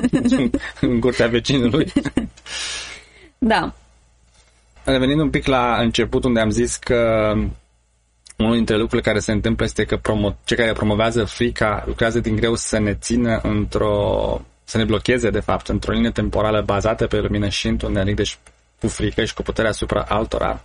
în 0.80 1.00
curtea 1.00 1.26
vecinului. 1.26 1.92
da. 3.38 3.74
Revenind 4.84 5.20
un 5.20 5.30
pic 5.30 5.46
la 5.46 5.76
început 5.80 6.24
unde 6.24 6.40
am 6.40 6.50
zis 6.50 6.76
că 6.76 7.32
unul 8.36 8.54
dintre 8.54 8.76
lucrurile 8.76 9.08
care 9.08 9.18
se 9.18 9.32
întâmplă 9.32 9.64
este 9.64 9.84
că 9.84 9.96
promo- 9.96 10.44
cei 10.44 10.56
care 10.56 10.72
promovează 10.72 11.24
frica 11.24 11.84
lucrează 11.86 12.20
din 12.20 12.36
greu 12.36 12.54
să 12.54 12.78
ne 12.78 12.94
țină 12.94 13.40
într-o 13.42 14.40
să 14.64 14.76
ne 14.76 14.84
blocheze, 14.84 15.30
de 15.30 15.40
fapt, 15.40 15.68
într-o 15.68 15.92
linie 15.92 16.10
temporală 16.10 16.62
bazată 16.62 17.06
pe 17.06 17.16
lumină 17.18 17.48
și 17.48 17.66
întuneric, 17.66 18.16
deci 18.16 18.38
cu 18.80 18.88
frică 18.88 19.24
și 19.24 19.34
cu 19.34 19.42
puterea 19.42 19.70
asupra 19.70 20.04
altora. 20.08 20.64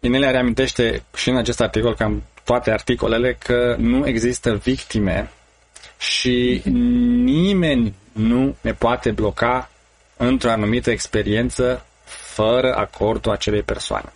Inelia 0.00 0.30
reamintește 0.30 1.02
și 1.14 1.28
în 1.28 1.36
acest 1.36 1.60
articol, 1.60 1.94
cam 1.94 2.22
toate 2.44 2.70
articolele, 2.70 3.36
că 3.44 3.76
nu 3.78 4.06
există 4.06 4.54
victime 4.54 5.30
și 5.98 6.62
nimeni 7.24 7.94
nu 8.12 8.56
ne 8.60 8.72
poate 8.72 9.10
bloca 9.10 9.70
într-o 10.16 10.50
anumită 10.50 10.90
experiență 10.90 11.84
fără 12.04 12.74
acordul 12.74 13.32
acelei 13.32 13.62
persoane, 13.62 14.12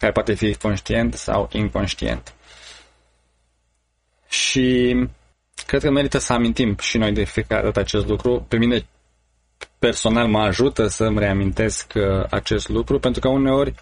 care 0.00 0.12
poate 0.12 0.34
fi 0.34 0.54
conștient 0.54 1.14
sau 1.14 1.48
inconștient. 1.52 2.34
Și 4.28 4.96
cred 5.66 5.82
că 5.82 5.90
merită 5.90 6.18
să 6.18 6.32
amintim 6.32 6.76
și 6.80 6.98
noi 6.98 7.12
de 7.12 7.24
fiecare 7.24 7.62
dată 7.62 7.80
acest 7.80 8.06
lucru. 8.06 8.44
Pe 8.48 8.56
mine 8.56 8.86
personal 9.78 10.28
mă 10.28 10.38
ajută 10.38 10.86
să-mi 10.86 11.18
reamintesc 11.18 11.92
uh, 11.94 12.24
acest 12.30 12.68
lucru, 12.68 12.98
pentru 12.98 13.20
că 13.20 13.28
uneori 13.28 13.74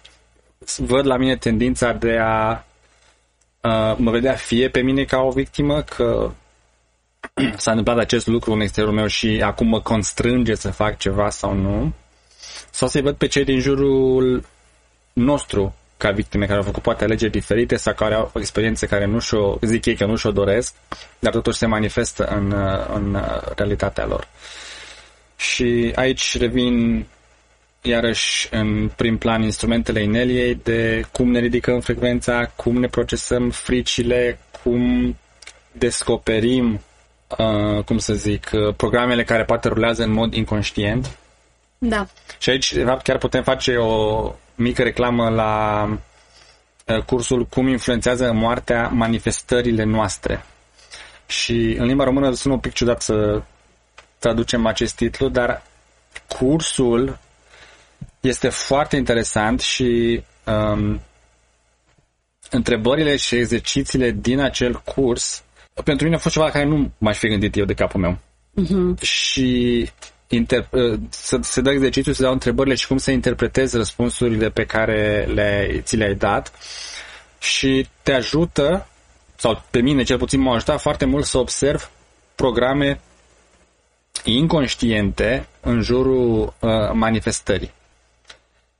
văd 0.77 1.05
la 1.05 1.17
mine 1.17 1.37
tendința 1.37 1.93
de 1.93 2.17
a 2.17 2.65
uh, 3.61 3.95
mă 3.97 4.11
vedea 4.11 4.33
fie 4.33 4.69
pe 4.69 4.81
mine 4.81 5.03
ca 5.03 5.17
o 5.17 5.31
victimă, 5.31 5.81
că 5.81 6.31
s-a 7.57 7.71
întâmplat 7.71 7.97
acest 7.97 8.27
lucru 8.27 8.51
în 8.51 8.61
exteriorul 8.61 8.97
meu 8.97 9.07
și 9.07 9.41
acum 9.43 9.67
mă 9.67 9.81
constrânge 9.81 10.55
să 10.55 10.71
fac 10.71 10.97
ceva 10.97 11.29
sau 11.29 11.53
nu, 11.53 11.93
sau 12.69 12.87
să-i 12.87 13.01
văd 13.01 13.15
pe 13.15 13.27
cei 13.27 13.43
din 13.43 13.59
jurul 13.59 14.45
nostru 15.13 15.73
ca 15.99 16.11
victime 16.11 16.45
care 16.45 16.57
au 16.57 16.63
făcut 16.63 16.81
poate 16.81 17.03
alegeri 17.03 17.31
diferite 17.31 17.75
sau 17.75 17.93
care 17.93 18.13
au 18.13 18.31
experiențe 18.35 18.85
care 18.87 19.05
nu 19.05 19.19
și-o, 19.19 19.57
zic 19.61 19.85
ei 19.85 19.95
că 19.95 20.05
nu 20.05 20.15
și-o 20.15 20.31
doresc, 20.31 20.73
dar 21.19 21.33
totuși 21.33 21.57
se 21.57 21.65
manifestă 21.65 22.25
în, 22.25 22.55
în 22.93 23.17
realitatea 23.55 24.05
lor. 24.05 24.27
Și 25.35 25.91
aici 25.95 26.37
revin 26.37 27.05
iarăși 27.81 28.47
în 28.51 28.91
prim 28.95 29.17
plan 29.17 29.41
instrumentele 29.41 30.01
Ineliei 30.01 30.55
de 30.55 31.05
cum 31.11 31.31
ne 31.31 31.39
ridicăm 31.39 31.79
frecvența, 31.79 32.51
cum 32.55 32.79
ne 32.79 32.87
procesăm 32.87 33.49
fricile, 33.49 34.39
cum 34.63 35.15
descoperim, 35.71 36.81
uh, 37.37 37.83
cum 37.83 37.97
să 37.97 38.13
zic, 38.13 38.49
uh, 38.53 38.73
programele 38.75 39.23
care 39.23 39.43
poate 39.43 39.67
rulează 39.67 40.03
în 40.03 40.11
mod 40.11 40.33
inconștient. 40.33 41.17
Da. 41.77 42.07
Și 42.37 42.49
aici, 42.49 42.73
de 42.73 42.83
fapt, 42.83 43.03
chiar 43.03 43.17
putem 43.17 43.43
face 43.43 43.75
o 43.75 44.33
mică 44.59 44.83
reclamă 44.83 45.29
la 45.29 45.83
uh, 46.85 47.03
cursul 47.03 47.45
Cum 47.45 47.67
influențează 47.67 48.33
moartea 48.33 48.87
manifestările 48.87 49.83
noastre. 49.83 50.45
Și 51.27 51.75
în 51.77 51.85
limba 51.85 52.03
română 52.03 52.33
sună 52.33 52.53
un 52.53 52.59
pic 52.59 52.73
ciudat 52.73 53.01
să 53.01 53.41
traducem 54.19 54.65
acest 54.65 54.95
titlu, 54.95 55.27
dar 55.27 55.63
cursul 56.27 57.19
este 58.19 58.49
foarte 58.49 58.95
interesant 58.95 59.59
și 59.59 60.23
um, 60.45 61.01
întrebările 62.49 63.15
și 63.15 63.35
exercițiile 63.35 64.11
din 64.11 64.39
acel 64.39 64.81
curs 64.81 65.43
pentru 65.83 66.05
mine 66.05 66.15
a 66.15 66.19
fost 66.19 66.33
ceva 66.33 66.45
la 66.45 66.51
care 66.51 66.65
nu 66.65 66.91
m-aș 66.97 67.17
fi 67.17 67.27
gândit 67.27 67.55
eu 67.55 67.65
de 67.65 67.73
capul 67.73 67.99
meu. 67.99 68.17
Uh-huh. 68.61 69.01
Și 69.01 69.89
inter- 70.29 70.69
uh, 70.69 70.99
să 71.09 71.39
se 71.41 71.61
dă 71.61 71.71
exercițiul, 71.71 72.15
să 72.15 72.21
dau 72.21 72.31
întrebările 72.31 72.75
și 72.75 72.87
cum 72.87 72.97
să 72.97 73.11
interpretezi 73.11 73.75
răspunsurile 73.75 74.49
pe 74.49 74.65
care 74.65 75.27
le, 75.33 75.79
ți 75.83 75.95
le-ai 75.95 76.15
dat 76.15 76.53
și 77.39 77.87
te 78.03 78.13
ajută, 78.13 78.87
sau 79.35 79.63
pe 79.69 79.79
mine 79.81 80.03
cel 80.03 80.17
puțin 80.17 80.39
m-a 80.39 80.53
ajutat 80.53 80.81
foarte 80.81 81.05
mult 81.05 81.25
să 81.25 81.37
observ 81.37 81.89
programe 82.35 82.99
inconștiente 84.23 85.47
în 85.61 85.81
jurul 85.81 86.53
uh, 86.59 86.69
manifestării. 86.93 87.71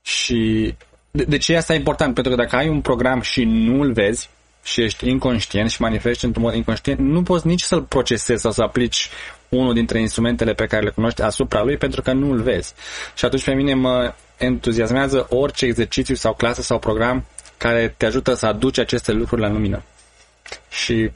Și 0.02 0.74
de, 1.10 1.24
de 1.24 1.36
ce 1.36 1.56
asta 1.56 1.72
e 1.72 1.76
important? 1.76 2.14
Pentru 2.14 2.34
că 2.34 2.42
dacă 2.42 2.56
ai 2.56 2.68
un 2.68 2.80
program 2.80 3.20
și 3.20 3.44
nu 3.44 3.80
îl 3.80 3.92
vezi 3.92 4.30
și 4.62 4.82
ești 4.82 5.08
inconștient 5.08 5.70
și 5.70 5.80
manifesti 5.80 6.24
într-un 6.24 6.44
mod 6.44 6.54
inconștient, 6.54 6.98
nu 6.98 7.22
poți 7.22 7.46
nici 7.46 7.62
să-l 7.62 7.82
procesezi 7.82 8.42
sau 8.42 8.52
să 8.52 8.62
aplici 8.62 9.08
unul 9.50 9.74
dintre 9.74 10.00
instrumentele 10.00 10.52
pe 10.52 10.66
care 10.66 10.82
le 10.82 10.90
cunoști 10.90 11.22
asupra 11.22 11.62
lui 11.62 11.76
pentru 11.76 12.02
că 12.02 12.12
nu 12.12 12.30
îl 12.30 12.42
vezi. 12.42 12.74
Și 13.14 13.24
atunci 13.24 13.44
pe 13.44 13.52
mine 13.52 13.74
mă 13.74 14.14
entuziasmează 14.36 15.26
orice 15.30 15.66
exercițiu 15.66 16.14
sau 16.14 16.34
clasă 16.34 16.62
sau 16.62 16.78
program 16.78 17.24
care 17.56 17.94
te 17.96 18.06
ajută 18.06 18.34
să 18.34 18.46
aduci 18.46 18.78
aceste 18.78 19.12
lucruri 19.12 19.40
la 19.40 19.48
lumină. 19.48 19.82
Și 20.70 21.10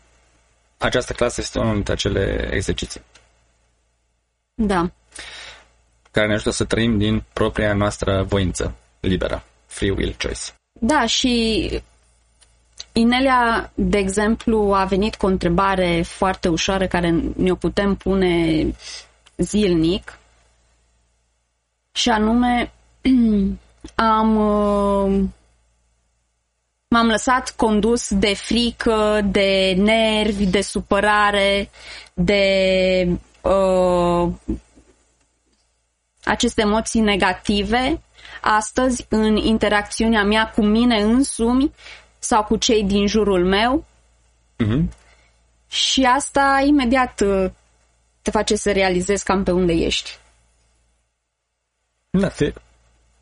această 0.79 1.12
clasă 1.12 1.41
este 1.41 1.59
unul 1.59 1.75
dintre 1.75 1.93
acele 1.93 2.49
exerciții. 2.53 3.00
Da. 4.55 4.91
Care 6.11 6.26
ne 6.26 6.35
ajută 6.35 6.50
să 6.50 6.64
trăim 6.64 6.99
din 6.99 7.25
propria 7.33 7.73
noastră 7.73 8.23
voință 8.23 8.75
liberă. 9.00 9.43
Free 9.67 9.91
will 9.91 10.17
choice. 10.19 10.41
Da, 10.81 11.07
și 11.07 11.83
Inelia, 12.97 13.71
de 13.75 13.99
exemplu, 13.99 14.73
a 14.75 14.85
venit 14.85 15.15
cu 15.15 15.27
o 15.27 15.29
întrebare 15.29 16.03
foarte 16.03 16.49
ușoară 16.49 16.87
care 16.87 17.11
ne-o 17.37 17.55
putem 17.55 17.95
pune 17.95 18.67
zilnic 19.37 20.19
și 21.93 22.09
anume 22.09 22.73
am 23.95 24.37
uh, 24.37 25.25
m-am 26.89 27.07
lăsat 27.07 27.51
condus 27.57 28.15
de 28.15 28.35
frică, 28.35 29.21
de 29.25 29.75
nervi, 29.77 30.47
de 30.47 30.61
supărare, 30.61 31.71
de 32.13 32.43
uh, 33.41 34.33
aceste 36.25 36.61
emoții 36.61 37.01
negative. 37.01 38.01
Astăzi 38.41 39.07
în 39.09 39.37
interacțiunea 39.37 40.25
mea 40.25 40.51
cu 40.51 40.63
mine 40.63 41.03
însumi 41.03 41.73
sau 42.25 42.45
cu 42.45 42.57
cei 42.57 42.85
din 42.85 43.07
jurul 43.07 43.47
meu. 43.47 43.85
Uh-huh. 44.64 44.88
Și 45.69 46.02
asta 46.02 46.62
imediat 46.66 47.21
uh, 47.21 47.50
te 48.23 48.31
face 48.31 48.57
să 48.57 48.73
realizezi 48.73 49.25
cam 49.25 49.43
pe 49.43 49.50
unde 49.50 49.73
ești. 49.73 50.19
Da, 52.11 52.28
te 52.28 52.52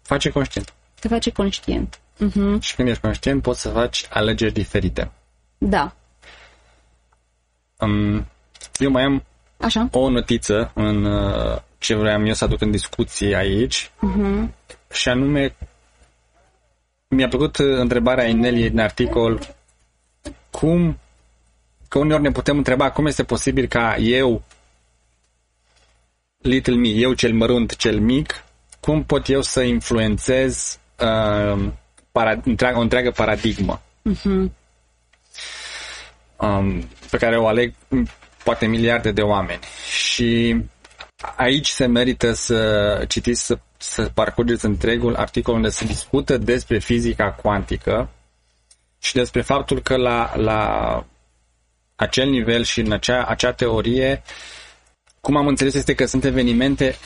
face 0.03 0.31
conștient. 0.31 0.73
Te 1.01 1.09
face 1.09 1.31
conștient. 1.31 1.99
Uh-huh. 1.99 2.61
Și 2.61 2.75
când 2.75 2.89
ești 2.89 3.03
conștient, 3.03 3.43
poți 3.43 3.61
să 3.61 3.69
faci 3.69 4.07
alegeri 4.11 4.53
diferite. 4.53 5.11
Da. 5.59 5.95
Um, 7.79 8.27
eu 8.79 8.91
mai 8.91 9.03
am 9.03 9.25
Așa. 9.57 9.89
o 9.93 10.09
notiță 10.11 10.71
în 10.75 11.05
uh, 11.05 11.59
ce 11.79 11.95
vreau 11.95 12.27
eu 12.27 12.33
să 12.33 12.45
aduc 12.45 12.61
în 12.61 12.71
discuție 12.71 13.37
aici 13.37 13.91
uh-huh. 13.91 14.49
și 14.93 15.09
anume 15.09 15.57
mi-a 17.15 17.29
plăcut 17.29 17.57
întrebarea 17.57 18.27
Ineliei 18.27 18.71
din 18.71 18.81
articol 18.81 19.55
cum 20.51 20.99
că 21.89 21.99
uneori 21.99 22.23
ne 22.23 22.31
putem 22.31 22.57
întreba 22.57 22.91
cum 22.91 23.07
este 23.07 23.25
posibil 23.25 23.67
ca 23.67 23.97
eu 23.97 24.43
little 26.39 26.75
me, 26.75 26.89
eu 26.89 27.13
cel 27.13 27.33
mărunt, 27.33 27.77
cel 27.77 28.01
mic, 28.01 28.45
cum 28.81 29.05
pot 29.05 29.29
eu 29.29 29.43
să 29.43 29.61
influențez 29.63 30.79
uh, 30.99 31.69
para, 32.13 32.41
întreagă, 32.45 32.79
o 32.79 32.81
întreagă 32.81 33.11
paradigmă 33.11 33.81
uh-huh. 34.11 34.51
um, 36.37 36.89
pe 37.11 37.17
care 37.17 37.37
o 37.37 37.47
aleg 37.47 37.75
poate 38.45 38.67
miliarde 38.67 39.11
de 39.13 39.23
oameni. 39.23 39.61
Și 39.89 40.57
aici 41.37 41.69
se 41.69 41.87
merită 41.87 42.33
să 42.33 43.05
citiți, 43.09 43.53
să, 43.83 44.03
să 44.03 44.09
parcurgeți 44.15 44.65
întregul 44.65 45.15
articol 45.17 45.55
unde 45.55 45.69
se 45.69 45.85
discută 45.85 46.37
despre 46.37 46.79
fizica 46.79 47.33
cuantică 47.33 48.09
și 48.99 49.15
despre 49.15 49.41
faptul 49.43 49.81
că 49.83 49.97
la, 49.97 50.37
la 50.37 51.05
acel 51.97 52.29
nivel 52.29 52.65
și 52.65 52.81
în 52.81 52.93
acea, 52.93 53.25
acea 53.25 53.53
teorie, 53.53 54.23
cum 55.21 55.37
am 55.37 55.47
înțeles 55.47 55.75
este 55.75 55.95
că 55.95 56.07
sunt 56.07 56.25
evenimente 56.25 56.97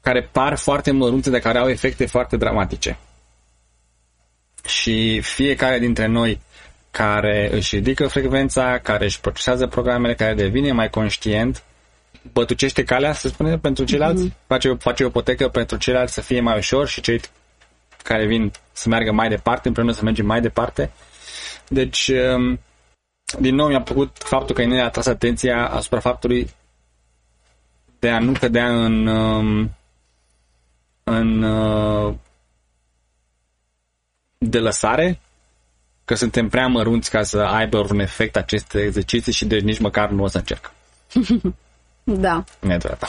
care 0.00 0.22
par 0.32 0.56
foarte 0.56 0.90
mărunte, 0.90 1.30
de 1.30 1.38
care 1.38 1.58
au 1.58 1.68
efecte 1.68 2.06
foarte 2.06 2.36
dramatice. 2.36 2.98
Și 4.66 5.20
fiecare 5.20 5.78
dintre 5.78 6.06
noi 6.06 6.40
care 6.90 7.48
își 7.52 7.74
ridică 7.74 8.06
frecvența, 8.06 8.78
care 8.78 9.04
își 9.04 9.20
procesează 9.20 9.66
programele, 9.66 10.14
care 10.14 10.34
devine 10.34 10.72
mai 10.72 10.90
conștient, 10.90 11.62
bătucește 12.32 12.84
calea, 12.84 13.12
să 13.12 13.28
spunem, 13.28 13.60
pentru 13.60 13.84
ceilalți, 13.84 14.28
mm-hmm. 14.28 14.46
face, 14.46 14.74
face 14.74 15.04
o 15.04 15.10
potecă 15.10 15.48
pentru 15.48 15.76
ceilalți 15.76 16.12
să 16.12 16.20
fie 16.20 16.40
mai 16.40 16.56
ușor 16.56 16.88
și 16.88 17.00
cei 17.00 17.20
care 18.02 18.26
vin 18.26 18.52
să 18.72 18.88
meargă 18.88 19.12
mai 19.12 19.28
departe, 19.28 19.68
împreună 19.68 19.92
să 19.92 20.02
mergem 20.02 20.26
mai 20.26 20.40
departe. 20.40 20.90
Deci, 21.68 22.08
um, 22.08 22.60
din 23.38 23.54
nou 23.54 23.68
mi-a 23.68 23.82
plăcut 23.82 24.16
faptul 24.18 24.54
că 24.54 24.64
ne 24.64 24.82
a 24.82 24.88
tras 24.88 25.06
atenția 25.06 25.68
asupra 25.68 26.00
faptului 26.00 26.50
de 27.98 28.10
a 28.10 28.18
nu 28.18 28.32
cădea 28.32 28.84
în, 28.84 29.06
um, 29.06 29.70
în 31.04 31.42
uh, 31.42 32.14
de 34.38 34.58
lăsare, 34.58 35.20
că 36.04 36.14
suntem 36.14 36.48
prea 36.48 36.66
mărunți 36.66 37.10
ca 37.10 37.22
să 37.22 37.38
aibă 37.38 37.78
un 37.90 37.98
efect 37.98 38.36
aceste 38.36 38.82
exerciții 38.82 39.32
și 39.32 39.44
deci 39.44 39.62
nici 39.62 39.78
măcar 39.78 40.10
nu 40.10 40.22
o 40.22 40.26
să 40.26 40.38
încerc. 40.38 40.72
da. 42.06 42.44
Neadevărat. 42.60 43.04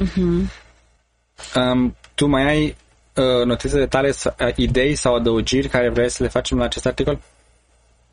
uh-huh. 0.00 0.50
um, 1.72 1.96
tu 2.14 2.26
mai 2.26 2.48
ai 2.48 2.76
uh, 3.14 3.44
notițe 3.44 3.78
de 3.78 3.86
tale, 3.86 4.08
uh, 4.08 4.56
idei 4.56 4.94
sau 4.94 5.14
adăugiri 5.14 5.68
care 5.68 5.88
vrei 5.90 6.10
să 6.10 6.22
le 6.22 6.28
facem 6.28 6.58
la 6.58 6.64
acest 6.64 6.86
articol? 6.86 7.18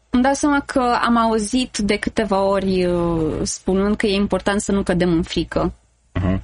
Îmi 0.10 0.24
dau 0.24 0.34
seama 0.34 0.60
că 0.66 0.98
am 1.02 1.18
auzit 1.18 1.78
de 1.78 1.98
câteva 1.98 2.42
ori 2.42 2.86
uh, 2.86 3.40
spunând 3.44 3.96
că 3.96 4.06
e 4.06 4.14
important 4.14 4.62
să 4.62 4.72
nu 4.72 4.84
cădem 4.84 5.12
în 5.12 5.24
frică. 5.24 5.74
Uh-huh. 6.20 6.42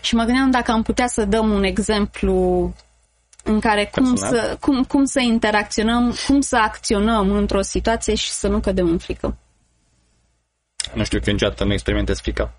Și 0.00 0.14
mă 0.14 0.24
gândeam 0.24 0.50
dacă 0.50 0.70
am 0.70 0.82
putea 0.82 1.06
să 1.06 1.24
dăm 1.24 1.50
un 1.50 1.62
exemplu 1.62 2.72
în 3.44 3.60
care 3.60 3.90
cum 3.92 4.14
să, 4.14 4.56
cum, 4.60 4.84
cum 4.84 5.04
să 5.04 5.20
interacționăm, 5.20 6.14
cum 6.26 6.40
să 6.40 6.56
acționăm 6.56 7.30
într-o 7.30 7.62
situație 7.62 8.14
și 8.14 8.30
să 8.30 8.48
nu 8.48 8.60
cădem 8.60 8.88
în 8.88 8.98
frică. 8.98 9.36
Nu 10.94 11.04
știu 11.04 11.20
că 11.20 11.30
niciodată 11.30 11.64
nu 11.64 11.72
experimentez 11.72 12.20
frica. 12.20 12.48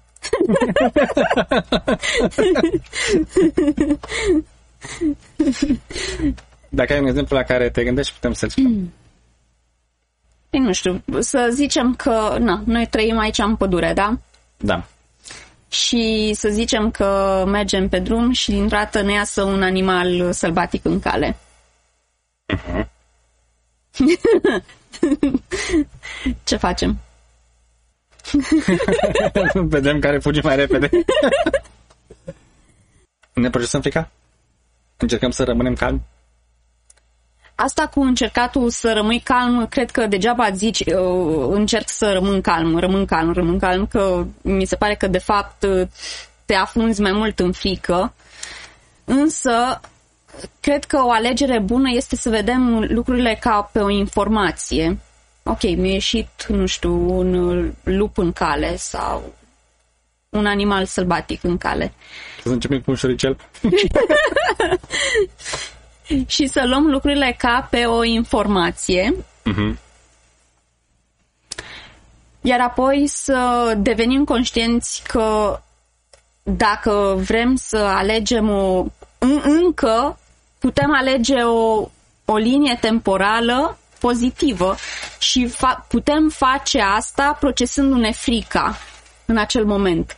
Dacă 6.70 6.94
ai 6.94 7.00
un 7.00 7.08
exemplu 7.08 7.38
la 7.38 7.44
care 7.44 7.70
te 7.70 7.84
gândești, 7.84 8.14
putem 8.14 8.34
să-l 8.34 8.50
spun. 8.50 8.66
Mm. 8.66 8.94
Păi 10.50 10.60
nu 10.60 10.74
știu, 10.74 11.04
să 11.20 11.50
zicem 11.52 11.96
că 11.96 12.38
na, 12.40 12.62
noi 12.66 12.88
trăim 12.88 13.18
aici 13.18 13.38
în 13.38 13.56
pădure, 13.56 13.94
da? 13.94 14.18
Da 14.58 14.86
și 15.70 16.34
să 16.34 16.50
zicem 16.50 16.92
că 16.92 17.44
mergem 17.48 17.90
pe 17.90 18.00
drum 18.00 18.32
și 18.32 18.52
dintr-o 18.52 18.78
dată 18.78 19.02
ne 19.02 19.12
iasă 19.12 19.44
un 19.44 19.64
animal 19.64 20.32
sălbatic 20.32 20.86
în 20.86 21.00
cale. 21.00 21.38
Uh-huh. 22.54 22.86
Ce 26.44 26.56
facem? 26.56 26.98
Vedem 29.54 30.00
care 30.00 30.20
fuge 30.20 30.42
mai 30.44 30.56
repede. 30.56 30.90
ne 33.34 33.50
procesăm 33.50 33.82
frica? 33.82 34.12
Încercăm 34.98 35.30
să 35.30 35.44
rămânem 35.44 35.74
calmi? 35.74 36.02
Asta 37.56 37.88
cu 37.88 38.02
încercatul 38.02 38.70
să 38.70 38.94
rămâi 38.94 39.20
calm, 39.20 39.68
cred 39.68 39.92
că 39.92 40.08
degeaba 40.08 40.52
zici 40.52 40.80
uh, 40.80 41.48
încerc 41.50 41.90
să 41.90 42.12
rămân 42.14 42.42
calm, 42.42 42.78
rămân 42.80 43.06
calm, 43.06 43.34
rămân 43.34 43.60
calm, 43.60 43.86
că 43.88 44.26
mi 44.42 44.66
se 44.66 44.76
pare 44.76 44.96
că 44.96 45.08
de 45.08 45.18
fapt 45.18 45.66
te 46.46 46.54
afunzi 46.54 47.02
mai 47.02 47.12
mult 47.12 47.40
în 47.40 47.52
frică. 47.52 48.14
Însă, 49.04 49.82
cred 50.60 50.84
că 50.84 50.98
o 51.04 51.12
alegere 51.12 51.60
bună 51.60 51.90
este 51.94 52.16
să 52.16 52.30
vedem 52.30 52.86
lucrurile 52.90 53.38
ca 53.40 53.70
pe 53.72 53.80
o 53.80 53.90
informație. 53.90 55.00
Ok, 55.48 55.62
mi-a 55.62 55.92
ieșit, 55.92 56.46
nu 56.48 56.66
știu, 56.66 57.18
un 57.18 57.72
lup 57.84 58.18
în 58.18 58.34
cale 58.34 58.76
sau 58.76 59.34
un 60.30 60.46
animal 60.46 60.86
sălbatic 60.86 61.44
în 61.44 61.58
cale. 61.58 61.94
Să 62.44 62.50
începem 62.50 62.82
cu 62.82 62.92
un 62.92 62.96
șoricel. 62.96 63.38
și 66.28 66.48
să 66.48 66.64
luăm 66.68 66.86
lucrurile 66.86 67.36
ca 67.38 67.68
pe 67.72 67.86
o 67.86 68.04
informație. 68.04 69.16
Uh-huh. 69.16 69.76
Iar 72.42 72.60
apoi 72.60 73.08
să 73.08 73.74
devenim 73.78 74.24
conștienți 74.24 75.04
că 75.08 75.60
dacă 76.44 77.16
vrem 77.18 77.56
să 77.56 77.78
alegem 77.78 78.50
o, 78.50 78.86
în, 79.18 79.42
încă 79.44 80.20
putem 80.60 80.94
alege 80.94 81.42
o, 81.42 81.90
o 82.26 82.36
linie 82.36 82.78
temporală 82.82 83.78
pozitivă 84.08 84.76
și 85.20 85.50
fa- 85.50 85.88
putem 85.88 86.30
face 86.30 86.80
asta 86.80 87.38
procesându-ne 87.40 88.12
frica 88.12 88.78
în 89.26 89.38
acel 89.38 89.66
moment. 89.66 90.18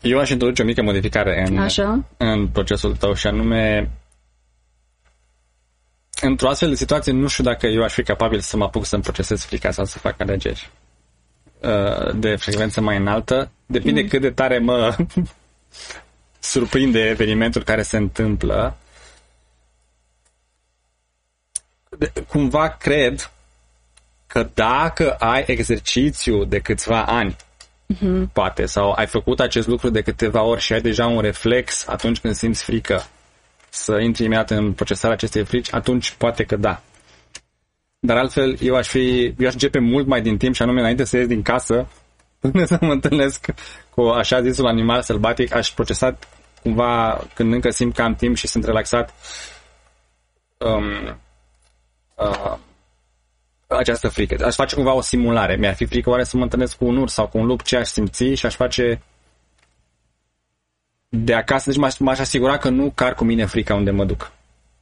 Eu 0.00 0.18
aș 0.18 0.30
introduce 0.30 0.62
o 0.62 0.64
mică 0.64 0.82
modificare 0.82 1.44
în, 1.48 1.58
Așa. 1.58 2.04
în 2.16 2.48
procesul 2.48 2.96
tău 2.96 3.14
și 3.14 3.26
anume 3.26 3.90
într-o 6.20 6.48
astfel 6.48 6.68
de 6.68 6.74
situație 6.74 7.12
nu 7.12 7.26
știu 7.26 7.44
dacă 7.44 7.66
eu 7.66 7.82
aș 7.82 7.92
fi 7.92 8.02
capabil 8.02 8.40
să 8.40 8.56
mă 8.56 8.64
apuc 8.64 8.84
să-mi 8.84 9.02
procesez 9.02 9.44
frica 9.44 9.70
sau 9.70 9.84
să 9.84 9.98
fac 9.98 10.20
alegeri 10.20 10.70
uh, 11.60 12.14
de 12.14 12.36
frecvență 12.36 12.80
mai 12.80 12.96
înaltă. 12.96 13.50
Depinde 13.66 14.00
mm. 14.00 14.08
cât 14.08 14.20
de 14.20 14.30
tare 14.30 14.58
mă 14.58 14.96
surprinde 16.52 17.08
evenimentul 17.08 17.62
care 17.62 17.82
se 17.82 17.96
întâmplă. 17.96 18.76
Cumva 22.28 22.68
cred 22.68 23.32
că 24.26 24.48
dacă 24.54 25.12
ai 25.12 25.44
exercițiu 25.46 26.44
de 26.44 26.58
câțiva 26.58 27.04
ani, 27.04 27.36
mm-hmm. 27.94 28.32
poate, 28.32 28.66
sau 28.66 28.92
ai 28.92 29.06
făcut 29.06 29.40
acest 29.40 29.66
lucru 29.66 29.88
de 29.88 30.00
câteva 30.00 30.42
ori 30.42 30.60
și 30.60 30.72
ai 30.72 30.80
deja 30.80 31.06
un 31.06 31.20
reflex 31.20 31.88
atunci 31.88 32.18
când 32.18 32.34
simți 32.34 32.64
frică, 32.64 33.06
să 33.68 33.98
intri 34.00 34.24
imediat 34.24 34.50
în 34.50 34.72
procesarea 34.72 35.14
acestei 35.14 35.44
frici, 35.44 35.74
atunci 35.74 36.10
poate 36.10 36.44
că 36.44 36.56
da. 36.56 36.82
Dar 37.98 38.16
altfel, 38.16 38.56
eu 38.60 38.74
aș 38.74 38.88
fi, 38.88 39.34
eu 39.38 39.46
aș 39.46 39.52
începe 39.52 39.78
mult 39.78 40.06
mai 40.06 40.22
din 40.22 40.36
timp 40.36 40.54
și 40.54 40.62
anume 40.62 40.80
înainte 40.80 41.04
să 41.04 41.16
ies 41.16 41.26
din 41.26 41.42
casă, 41.42 41.88
până 42.40 42.64
să 42.64 42.78
mă 42.80 42.92
întâlnesc 42.92 43.46
cu 43.90 44.00
așa 44.00 44.42
zisul 44.42 44.66
animal 44.66 45.02
sălbatic, 45.02 45.54
aș 45.54 45.70
procesa 45.70 46.18
cumva 46.62 47.24
când 47.34 47.52
încă 47.52 47.70
simt 47.70 47.94
că 47.94 48.02
am 48.02 48.14
timp 48.14 48.36
și 48.36 48.46
sunt 48.46 48.64
relaxat 48.64 49.14
um, 50.58 51.18
uh, 52.14 52.56
această 53.66 54.08
frică. 54.08 54.44
Aș 54.44 54.54
face 54.54 54.74
cumva 54.74 54.94
o 54.94 55.00
simulare. 55.00 55.56
Mi-ar 55.56 55.74
fi 55.74 55.84
frică 55.84 56.10
oare 56.10 56.24
să 56.24 56.36
mă 56.36 56.42
întâlnesc 56.42 56.76
cu 56.76 56.84
un 56.84 56.96
urs 56.96 57.12
sau 57.12 57.28
cu 57.28 57.38
un 57.38 57.46
lup, 57.46 57.62
ce 57.62 57.76
aș 57.76 57.88
simți 57.88 58.24
și 58.24 58.46
aș 58.46 58.54
face 58.54 59.02
de 61.08 61.34
acasă, 61.34 61.70
deci 61.70 61.78
m-aș, 61.78 61.98
m-aș 61.98 62.18
asigura 62.18 62.56
că 62.56 62.68
nu 62.68 62.92
car 62.94 63.14
cu 63.14 63.24
mine 63.24 63.44
frica 63.44 63.74
unde 63.74 63.90
mă 63.90 64.04
duc. 64.04 64.32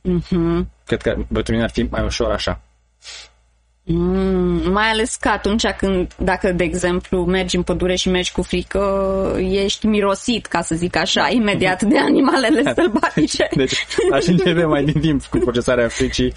Mm-hmm. 0.08 0.66
Cred 0.86 1.02
că 1.02 1.16
pentru 1.32 1.52
mine 1.52 1.64
ar 1.64 1.70
fi 1.70 1.82
mai 1.82 2.04
ușor 2.04 2.30
așa. 2.30 2.60
Mm, 3.84 4.70
mai 4.72 4.88
ales 4.90 5.16
că 5.16 5.28
atunci 5.28 5.66
când, 5.66 6.14
dacă, 6.18 6.52
de 6.52 6.64
exemplu, 6.64 7.24
mergi 7.24 7.56
în 7.56 7.62
pădure 7.62 7.94
și 7.94 8.08
mergi 8.08 8.32
cu 8.32 8.42
frică, 8.42 9.36
ești 9.38 9.86
mirosit, 9.86 10.46
ca 10.46 10.62
să 10.62 10.74
zic 10.74 10.96
așa, 10.96 11.28
imediat 11.30 11.82
de 11.82 11.98
animalele 11.98 12.62
sălbatice. 12.74 13.48
Deci 13.54 13.86
aș 14.12 14.26
începe 14.26 14.64
mai 14.64 14.84
din 14.84 15.00
timp 15.00 15.24
cu 15.24 15.38
procesarea 15.38 15.88
fricii 15.88 16.34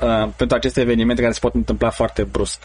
uh, 0.00 0.28
pentru 0.36 0.56
aceste 0.56 0.80
evenimente 0.80 1.20
care 1.20 1.32
se 1.32 1.40
pot 1.40 1.54
întâmpla 1.54 1.90
foarte 1.90 2.22
brusc. 2.22 2.58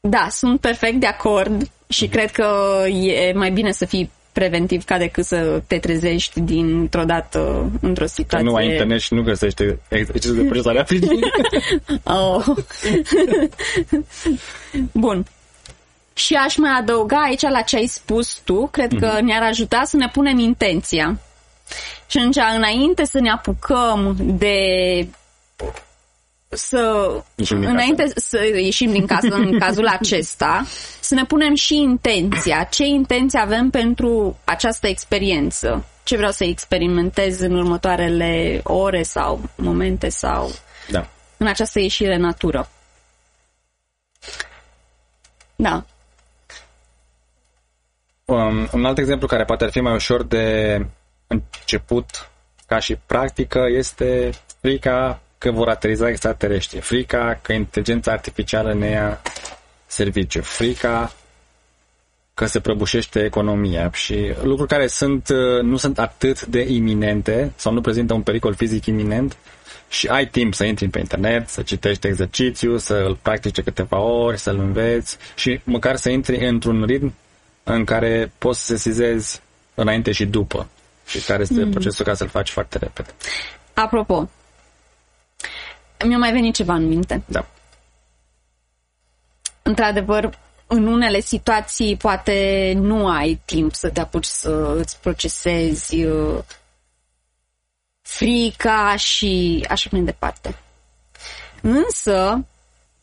Da, 0.00 0.26
sunt 0.30 0.60
perfect 0.60 1.00
de 1.00 1.06
acord 1.06 1.70
și 1.88 2.06
mm-hmm. 2.06 2.10
cred 2.10 2.30
că 2.30 2.48
e 2.88 3.32
mai 3.32 3.50
bine 3.50 3.72
să 3.72 3.84
fii 3.84 4.10
preventiv 4.32 4.84
ca 4.84 4.98
decât 4.98 5.24
să 5.24 5.62
te 5.66 5.78
trezești 5.78 6.40
dintr-o 6.40 7.04
dată 7.04 7.70
într-o 7.80 8.06
situație. 8.06 8.46
Că 8.46 8.50
nu 8.50 8.56
ai 8.56 8.70
internet 8.70 9.00
și 9.00 9.14
nu 9.14 9.22
găsești 9.22 9.64
exercițiul 9.88 10.36
de 10.36 10.42
procesare 10.42 10.78
a 10.80 10.84
fricii. 10.84 11.18
oh. 12.04 12.44
Bun. 14.92 15.26
Și 16.12 16.34
aș 16.34 16.56
mai 16.56 16.70
adăuga 16.78 17.22
aici 17.22 17.42
la 17.42 17.60
ce 17.60 17.76
ai 17.76 17.86
spus 17.86 18.40
tu, 18.44 18.66
cred 18.66 18.92
că 19.00 19.16
mm-hmm. 19.16 19.22
ne-ar 19.22 19.42
ajuta 19.42 19.82
să 19.84 19.96
ne 19.96 20.08
punem 20.12 20.38
intenția. 20.38 21.18
Și 22.06 22.18
atunci, 22.18 22.36
înainte 22.56 23.04
să 23.04 23.20
ne 23.20 23.30
apucăm 23.30 24.16
de 24.18 24.56
să, 26.48 27.10
înainte 27.48 28.02
casă. 28.02 28.14
să 28.16 28.44
ieșim 28.44 28.92
din 28.92 29.06
casă 29.06 29.34
în 29.34 29.58
cazul 29.64 29.86
acesta, 29.86 30.64
să 31.00 31.14
ne 31.14 31.24
punem 31.24 31.54
și 31.54 31.76
intenția. 31.76 32.64
Ce 32.64 32.84
intenție 32.84 33.38
avem 33.38 33.70
pentru 33.70 34.36
această 34.44 34.86
experiență? 34.86 35.84
Ce 36.04 36.16
vreau 36.16 36.30
să 36.30 36.44
experimentez 36.44 37.40
în 37.40 37.54
următoarele 37.54 38.60
ore 38.64 39.02
sau 39.02 39.40
momente 39.56 40.08
sau 40.08 40.50
da. 40.90 41.08
în 41.36 41.46
această 41.46 41.80
ieșire 41.80 42.16
natură? 42.16 42.68
Da. 45.56 45.84
Um, 48.24 48.68
un 48.72 48.84
alt 48.84 48.98
exemplu 48.98 49.26
care 49.26 49.44
poate 49.44 49.64
ar 49.64 49.70
fi 49.70 49.80
mai 49.80 49.94
ușor 49.94 50.22
de 50.22 50.86
început 51.26 52.30
ca 52.66 52.78
și 52.78 52.96
practică 53.06 53.64
este 53.76 54.30
frica 54.60 55.20
că 55.38 55.50
vor 55.50 55.68
ateriza 55.68 56.08
extraterestri, 56.08 56.80
frica 56.80 57.38
că 57.42 57.52
inteligența 57.52 58.12
artificială 58.12 58.74
ne 58.74 58.88
ia 58.88 59.20
serviciu, 59.86 60.40
frica 60.42 61.12
că 62.34 62.46
se 62.46 62.60
prăbușește 62.60 63.24
economia 63.24 63.90
și 63.92 64.32
lucruri 64.42 64.68
care 64.68 64.86
sunt, 64.86 65.28
uh, 65.28 65.62
nu 65.62 65.76
sunt 65.76 65.98
atât 65.98 66.46
de 66.46 66.60
iminente 66.68 67.52
sau 67.56 67.72
nu 67.72 67.80
prezintă 67.80 68.14
un 68.14 68.22
pericol 68.22 68.54
fizic 68.54 68.86
iminent 68.86 69.36
și 69.88 70.06
ai 70.06 70.26
timp 70.26 70.54
să 70.54 70.64
intri 70.64 70.88
pe 70.88 70.98
internet, 70.98 71.48
să 71.48 71.62
citești 71.62 72.06
exercițiu, 72.06 72.76
să 72.76 72.94
îl 72.94 73.18
practici 73.22 73.60
câteva 73.60 73.98
ori, 73.98 74.38
să-l 74.38 74.58
înveți 74.58 75.16
și 75.34 75.60
măcar 75.64 75.96
să 75.96 76.10
intri 76.10 76.46
într-un 76.46 76.84
ritm 76.84 77.14
în 77.62 77.84
care 77.84 78.32
poți 78.38 78.66
să 78.66 78.76
sesizezi 78.76 79.40
înainte 79.74 80.12
și 80.12 80.26
după 80.26 80.68
și 81.06 81.24
care 81.24 81.42
este 81.42 81.64
mm. 81.64 81.70
procesul 81.70 82.04
ca 82.04 82.14
să-l 82.14 82.28
faci 82.28 82.50
foarte 82.50 82.78
repede. 82.78 83.10
Apropo, 83.74 84.28
mi-a 86.04 86.18
mai 86.18 86.32
venit 86.32 86.54
ceva 86.54 86.74
în 86.74 86.86
minte. 86.86 87.22
Da. 87.26 87.46
Într-adevăr, 89.62 90.38
în 90.66 90.86
unele 90.86 91.20
situații 91.20 91.96
poate 91.96 92.72
nu 92.76 93.08
ai 93.08 93.40
timp 93.44 93.74
să 93.74 93.90
te 93.90 94.00
apuci 94.00 94.24
să 94.24 94.74
îți 94.76 95.00
procesezi 95.00 96.04
uh, 96.04 96.38
frica 98.02 98.96
și 98.96 99.64
așa 99.68 99.88
mai 99.92 100.00
departe. 100.00 100.58
Însă, 101.62 102.46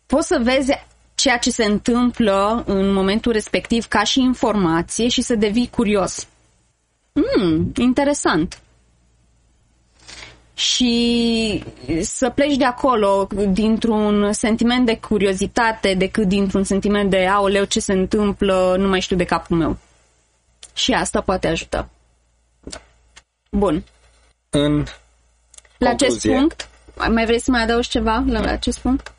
poți 0.06 0.28
să 0.28 0.40
vezi 0.44 0.72
ceea 1.16 1.38
ce 1.38 1.52
se 1.52 1.66
întâmplă 1.66 2.64
în 2.66 2.94
momentul 2.94 3.32
respectiv 3.32 3.86
ca 3.86 4.04
și 4.04 4.20
informație 4.20 5.08
și 5.08 5.22
să 5.22 5.36
devii 5.36 5.70
curios. 5.70 6.28
Hmm, 7.14 7.72
interesant 7.78 8.60
și 10.56 11.63
să 12.02 12.30
pleci 12.30 12.56
de 12.56 12.65
acolo 12.65 13.28
dintr-un 13.50 14.34
sentiment 14.34 14.86
de 14.86 14.98
curiozitate 14.98 15.94
decât 15.94 16.28
dintr-un 16.28 16.63
sentiment 16.63 17.10
de 17.10 17.26
aoleu 17.26 17.63
ce 17.63 17.80
se 17.80 17.94
întâmplă, 17.94 18.76
nu 18.78 18.88
mai 18.88 19.00
știu 19.00 19.15
de 19.15 19.24
capul 19.24 19.58
meu. 19.58 19.78
Și 20.74 20.94
asta 20.94 21.22
poate 21.22 21.48
ajuta. 21.48 21.89
Bun. 23.52 23.84
În 24.50 24.86
la 25.78 25.89
acest 25.89 26.28
punct, 26.28 26.70
mai 27.10 27.26
vrei 27.26 27.39
să 27.39 27.52
mai 27.52 27.63
adaugi 27.63 27.89
ceva 27.89 28.24
la 28.28 28.39
acest 28.39 28.80
punct? 28.80 29.13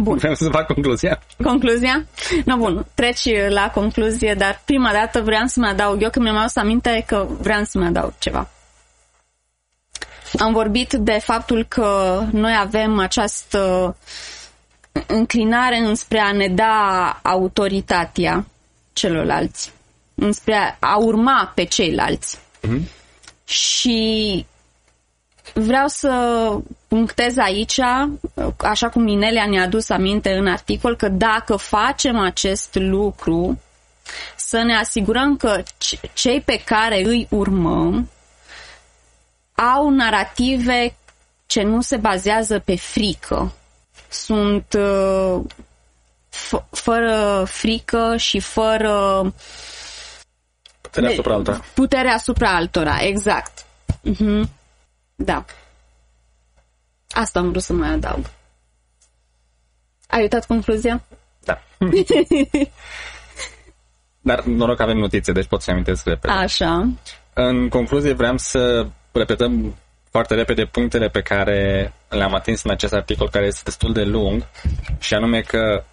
Bun. 0.00 0.16
Vreau 0.16 0.34
să 0.34 0.48
fac 0.48 0.66
concluzia. 0.66 1.22
Concluzia? 1.42 2.06
No, 2.44 2.56
bun, 2.56 2.86
treci 2.94 3.28
la 3.48 3.70
concluzie, 3.70 4.34
dar 4.34 4.62
prima 4.64 4.92
dată 4.92 5.20
vreau 5.20 5.46
să-mi 5.46 5.66
adaug 5.66 6.02
eu, 6.02 6.10
că 6.10 6.20
mi-am 6.20 6.36
adus 6.36 6.56
aminte 6.56 7.04
că 7.06 7.26
vreau 7.40 7.64
să-mi 7.64 7.86
adaug 7.86 8.12
ceva. 8.18 8.48
Am 10.38 10.52
vorbit 10.52 10.92
de 10.92 11.18
faptul 11.22 11.64
că 11.64 12.22
noi 12.32 12.56
avem 12.58 12.98
această 12.98 13.96
înclinare 15.06 15.78
înspre 15.78 16.18
a 16.18 16.32
ne 16.32 16.48
da 16.48 17.18
autoritatea 17.22 18.46
celorlalți, 18.92 19.72
înspre 20.14 20.76
a 20.80 20.96
urma 20.96 21.52
pe 21.54 21.64
ceilalți. 21.64 22.38
Mm-hmm. 22.38 22.80
Și 23.44 24.46
vreau 25.54 25.86
să 25.86 26.10
punctez 26.88 27.36
aici, 27.36 27.80
așa 28.56 28.88
cum 28.88 29.02
Minelia 29.02 29.46
ne-a 29.46 29.62
adus 29.62 29.88
aminte 29.88 30.32
în 30.32 30.46
articol, 30.46 30.96
că 30.96 31.08
dacă 31.08 31.56
facem 31.56 32.18
acest 32.18 32.74
lucru, 32.74 33.60
să 34.36 34.62
ne 34.62 34.76
asigurăm 34.76 35.36
că 35.36 35.62
cei 36.12 36.40
pe 36.40 36.62
care 36.64 37.04
îi 37.04 37.26
urmăm 37.30 38.08
au 39.58 39.90
narrative 39.90 40.96
ce 41.46 41.62
nu 41.62 41.80
se 41.80 41.96
bazează 41.96 42.58
pe 42.58 42.76
frică. 42.76 43.52
Sunt 44.08 44.72
uh, 44.72 45.40
f- 46.30 46.68
fără 46.70 47.44
frică 47.48 48.16
și 48.16 48.40
fără 48.40 49.22
puterea 50.80 51.10
asupra 51.10 51.34
altora. 51.34 51.60
Puterea 51.74 52.12
asupra 52.12 52.54
altora, 52.54 52.98
exact. 53.00 53.64
Uh-huh. 54.10 54.48
Da. 55.14 55.44
Asta 57.10 57.38
am 57.38 57.50
vrut 57.50 57.62
să 57.62 57.72
mai 57.72 57.88
adaug. 57.88 58.30
Ai 60.06 60.20
uitat 60.20 60.46
concluzia? 60.46 61.02
Da. 61.44 61.62
Dar 64.20 64.44
noroc 64.44 64.76
că 64.76 64.82
avem 64.82 64.96
notițe, 64.96 65.32
deci 65.32 65.46
pot 65.46 65.62
să 65.62 65.70
amintesc 65.70 66.04
repede. 66.04 66.32
Așa. 66.32 66.88
În 67.32 67.68
concluzie 67.68 68.12
vreau 68.12 68.36
să 68.36 68.86
repetăm 69.12 69.74
foarte 70.10 70.34
repede 70.34 70.64
punctele 70.64 71.08
pe 71.08 71.20
care 71.22 71.92
le-am 72.08 72.34
atins 72.34 72.62
în 72.62 72.70
acest 72.70 72.92
articol 72.92 73.28
care 73.30 73.46
este 73.46 73.60
destul 73.64 73.92
de 73.92 74.04
lung 74.04 74.46
și 74.98 75.14
anume 75.14 75.40
că 75.40 75.84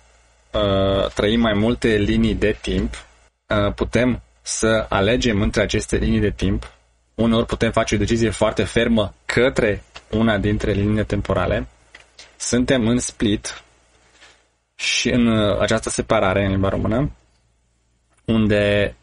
uh, 0.52 1.12
trăim 1.14 1.40
mai 1.40 1.54
multe 1.54 1.88
linii 1.88 2.36
de 2.36 2.58
timp, 2.62 3.06
uh, 3.48 3.74
putem 3.74 4.22
să 4.42 4.86
alegem 4.90 5.42
între 5.42 5.62
aceste 5.62 5.96
linii 5.98 6.20
de 6.20 6.32
timp, 6.32 6.72
uneori 7.16 7.46
putem 7.46 7.72
face 7.72 7.96
o 7.96 7.98
decizie 7.98 8.30
foarte 8.30 8.64
fermă 8.64 9.14
către 9.26 9.84
una 10.12 10.38
dintre 10.38 10.72
liniile 10.72 11.04
temporale, 11.04 11.68
suntem 12.38 12.88
în 12.88 13.00
split 13.00 13.64
și 14.76 15.10
în 15.10 15.28
uh, 15.28 15.60
această 15.60 15.90
separare 15.90 16.44
în 16.46 16.50
limba 16.52 16.70
română, 16.70 17.12
unde 18.26 18.96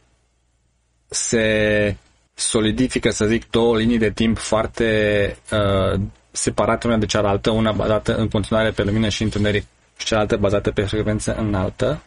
se 1.08 1.96
solidifică, 2.42 3.10
să 3.10 3.24
zic, 3.24 3.50
două 3.50 3.76
linii 3.76 3.98
de 3.98 4.10
timp 4.10 4.38
foarte 4.38 5.36
uh, 5.52 6.00
separate 6.30 6.86
una 6.86 6.96
de 6.96 7.06
cealaltă, 7.06 7.50
una 7.50 7.72
bazată 7.72 8.14
în 8.16 8.28
continuare 8.28 8.70
pe 8.70 8.82
lumină 8.82 9.08
și 9.08 9.22
întuneric 9.22 9.64
și 9.96 10.06
cealaltă 10.06 10.36
bazată 10.36 10.70
pe 10.70 10.82
frecvență 10.82 11.34
înaltă. 11.38 12.02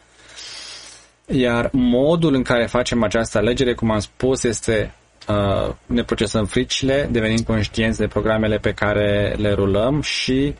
Iar 1.26 1.68
modul 1.72 2.34
în 2.34 2.42
care 2.42 2.66
facem 2.66 3.02
această 3.02 3.38
alegere, 3.38 3.74
cum 3.74 3.90
am 3.90 3.98
spus, 3.98 4.42
este 4.42 4.94
uh, 5.28 5.74
ne 5.86 6.02
procesăm 6.04 6.44
fricile, 6.46 7.08
devenim 7.10 7.38
conștienți 7.38 7.98
de 7.98 8.06
programele 8.06 8.58
pe 8.58 8.72
care 8.72 9.34
le 9.38 9.52
rulăm 9.52 10.00
și, 10.00 10.54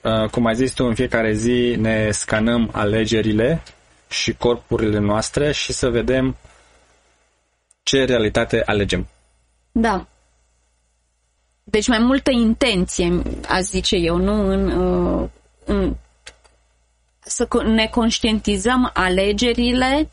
uh, 0.00 0.28
cum 0.30 0.46
ai 0.46 0.54
zis 0.54 0.72
tu, 0.72 0.84
în 0.84 0.94
fiecare 0.94 1.32
zi 1.32 1.76
ne 1.78 2.10
scanăm 2.10 2.70
alegerile 2.72 3.62
și 4.08 4.34
corpurile 4.34 4.98
noastre 4.98 5.52
și 5.52 5.72
să 5.72 5.88
vedem 5.88 6.36
ce 7.82 8.04
realitate 8.04 8.62
alegem. 8.64 9.08
Da. 9.76 10.06
Deci 11.64 11.88
mai 11.88 11.98
multă 11.98 12.30
intenție, 12.30 13.22
aș 13.48 13.60
zice 13.60 13.96
eu, 13.96 14.16
nu? 14.16 14.48
În, 14.48 14.70
uh, 14.70 15.28
în, 15.64 15.96
să 17.18 17.48
ne 17.64 17.86
conștientizăm 17.86 18.90
alegerile 18.92 20.08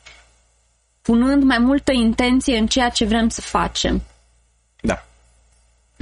punând 1.02 1.44
mai 1.44 1.58
multă 1.58 1.92
intenție 1.92 2.58
în 2.58 2.68
ceea 2.68 2.90
ce 2.90 3.06
vrem 3.06 3.30
să 3.30 3.42
facem. 3.42 4.02
Da. 4.82 5.06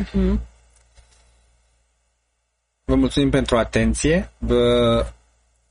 Uh-huh. 0.01 0.39
Vă 2.83 2.95
mulțumim 2.95 3.29
pentru 3.29 3.57
atenție. 3.57 4.31
Vă 4.37 5.05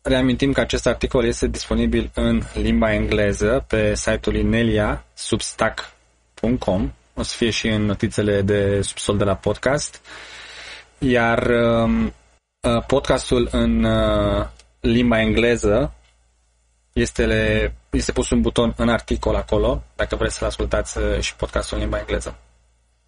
reamintim 0.03 0.53
că 0.53 0.61
acest 0.61 0.87
articol 0.87 1.25
este 1.25 1.47
disponibil 1.47 2.11
în 2.15 2.43
limba 2.55 2.93
engleză 2.93 3.65
pe 3.69 3.95
site-ul 3.95 4.37
Inelia 4.37 5.05
substack.com. 5.15 6.93
O 7.19 7.23
să 7.23 7.37
fie 7.37 7.51
și 7.51 7.69
în 7.69 7.85
notițele 7.85 8.43
de 8.43 8.83
subsol 8.83 9.17
de 9.17 9.25
la 9.25 9.35
podcast. 9.35 10.01
Iar 10.99 11.47
um, 11.47 12.05
uh, 12.07 12.85
podcastul 12.87 13.49
în 13.51 13.85
uh, 13.85 14.47
limba 14.81 15.21
engleză 15.21 15.95
este, 16.93 17.27
le, 17.27 17.75
este 17.91 18.13
pus 18.13 18.31
un 18.31 18.41
buton 18.41 18.75
în 18.77 18.89
articol 18.89 19.35
acolo, 19.35 19.83
dacă 19.97 20.17
vreți 20.17 20.37
să-l 20.37 20.47
ascultați 20.47 20.99
uh, 20.99 21.21
și 21.21 21.37
podcastul 21.37 21.77
în 21.77 21.83
limba 21.83 21.99
engleză. 21.99 22.39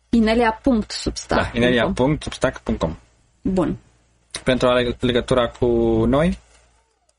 Inelia.substack. 0.08 1.42
Da, 1.42 1.58
inelia.substack.com. 1.58 2.96
Bun. 3.42 3.78
Pentru 4.44 4.68
a 4.68 4.72
legătura 5.00 5.48
cu 5.48 5.66
noi, 6.06 6.38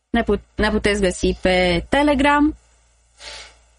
ne, 0.09 0.23
put- 0.23 0.45
ne 0.55 0.69
puteți 0.69 1.01
găsi 1.01 1.37
pe 1.41 1.85
Telegram 1.89 2.55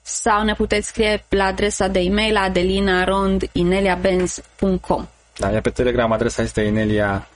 sau 0.03 0.45
ne 0.45 0.55
puteți 0.55 0.89
scrie 0.89 1.25
la 1.29 1.45
adresa 1.45 1.89
de 1.89 2.01
e-mail 2.01 2.37
adelinarondineliabenz.com 2.37 5.07
Da, 5.39 5.51
iar 5.51 5.61
pe 5.61 5.71
Telegram 5.71 6.13
adresa 6.13 6.43
este 6.43 6.61
inelia 6.61 7.29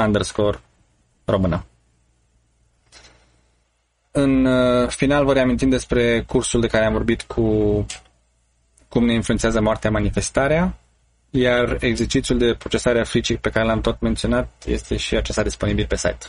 underscore 0.00 0.58
română. 1.24 1.64
În 4.10 4.44
uh, 4.44 4.88
final 4.88 5.24
vă 5.24 5.32
reamintim 5.32 5.68
despre 5.68 6.22
cursul 6.22 6.60
de 6.60 6.66
care 6.66 6.84
am 6.84 6.92
vorbit 6.92 7.22
cu 7.22 7.86
cum 8.88 9.04
ne 9.04 9.12
influențează 9.12 9.60
moartea 9.60 9.90
manifestarea, 9.90 10.78
iar 11.30 11.76
exercițiul 11.80 12.38
de 12.38 12.54
procesare 12.54 13.00
a 13.00 13.04
fricii 13.04 13.36
pe 13.36 13.50
care 13.50 13.66
l-am 13.66 13.80
tot 13.80 14.00
menționat 14.00 14.62
este 14.66 14.96
și 14.96 15.16
acesta 15.16 15.42
disponibil 15.42 15.86
pe 15.86 15.96
site. 15.96 16.26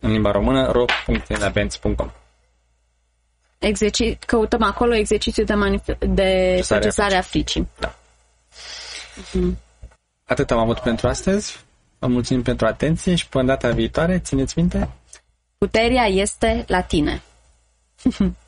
În 0.00 0.10
limba 0.10 0.30
română 0.30 0.70
ro.inabenți.com 0.70 2.10
Exerci- 3.58 4.18
căutăm 4.26 4.62
acolo 4.62 4.94
exercițiu 4.94 5.44
de, 5.44 5.54
manif- 5.54 5.98
de 5.98 6.60
procesare 6.68 7.14
a 7.14 7.20
fricii. 7.20 7.68
Da. 7.78 7.94
Uh-huh. 9.20 9.54
Atât 10.24 10.50
am 10.50 10.58
avut 10.58 10.78
pentru 10.78 11.08
astăzi. 11.08 11.64
Vă 11.98 12.06
mulțumim 12.06 12.42
pentru 12.42 12.66
atenție 12.66 13.14
și 13.14 13.28
până 13.28 13.44
data 13.44 13.70
viitoare, 13.70 14.18
țineți 14.18 14.58
minte? 14.58 14.88
Puterea 15.58 16.04
este 16.04 16.64
la 16.66 16.80
tine. 16.80 17.22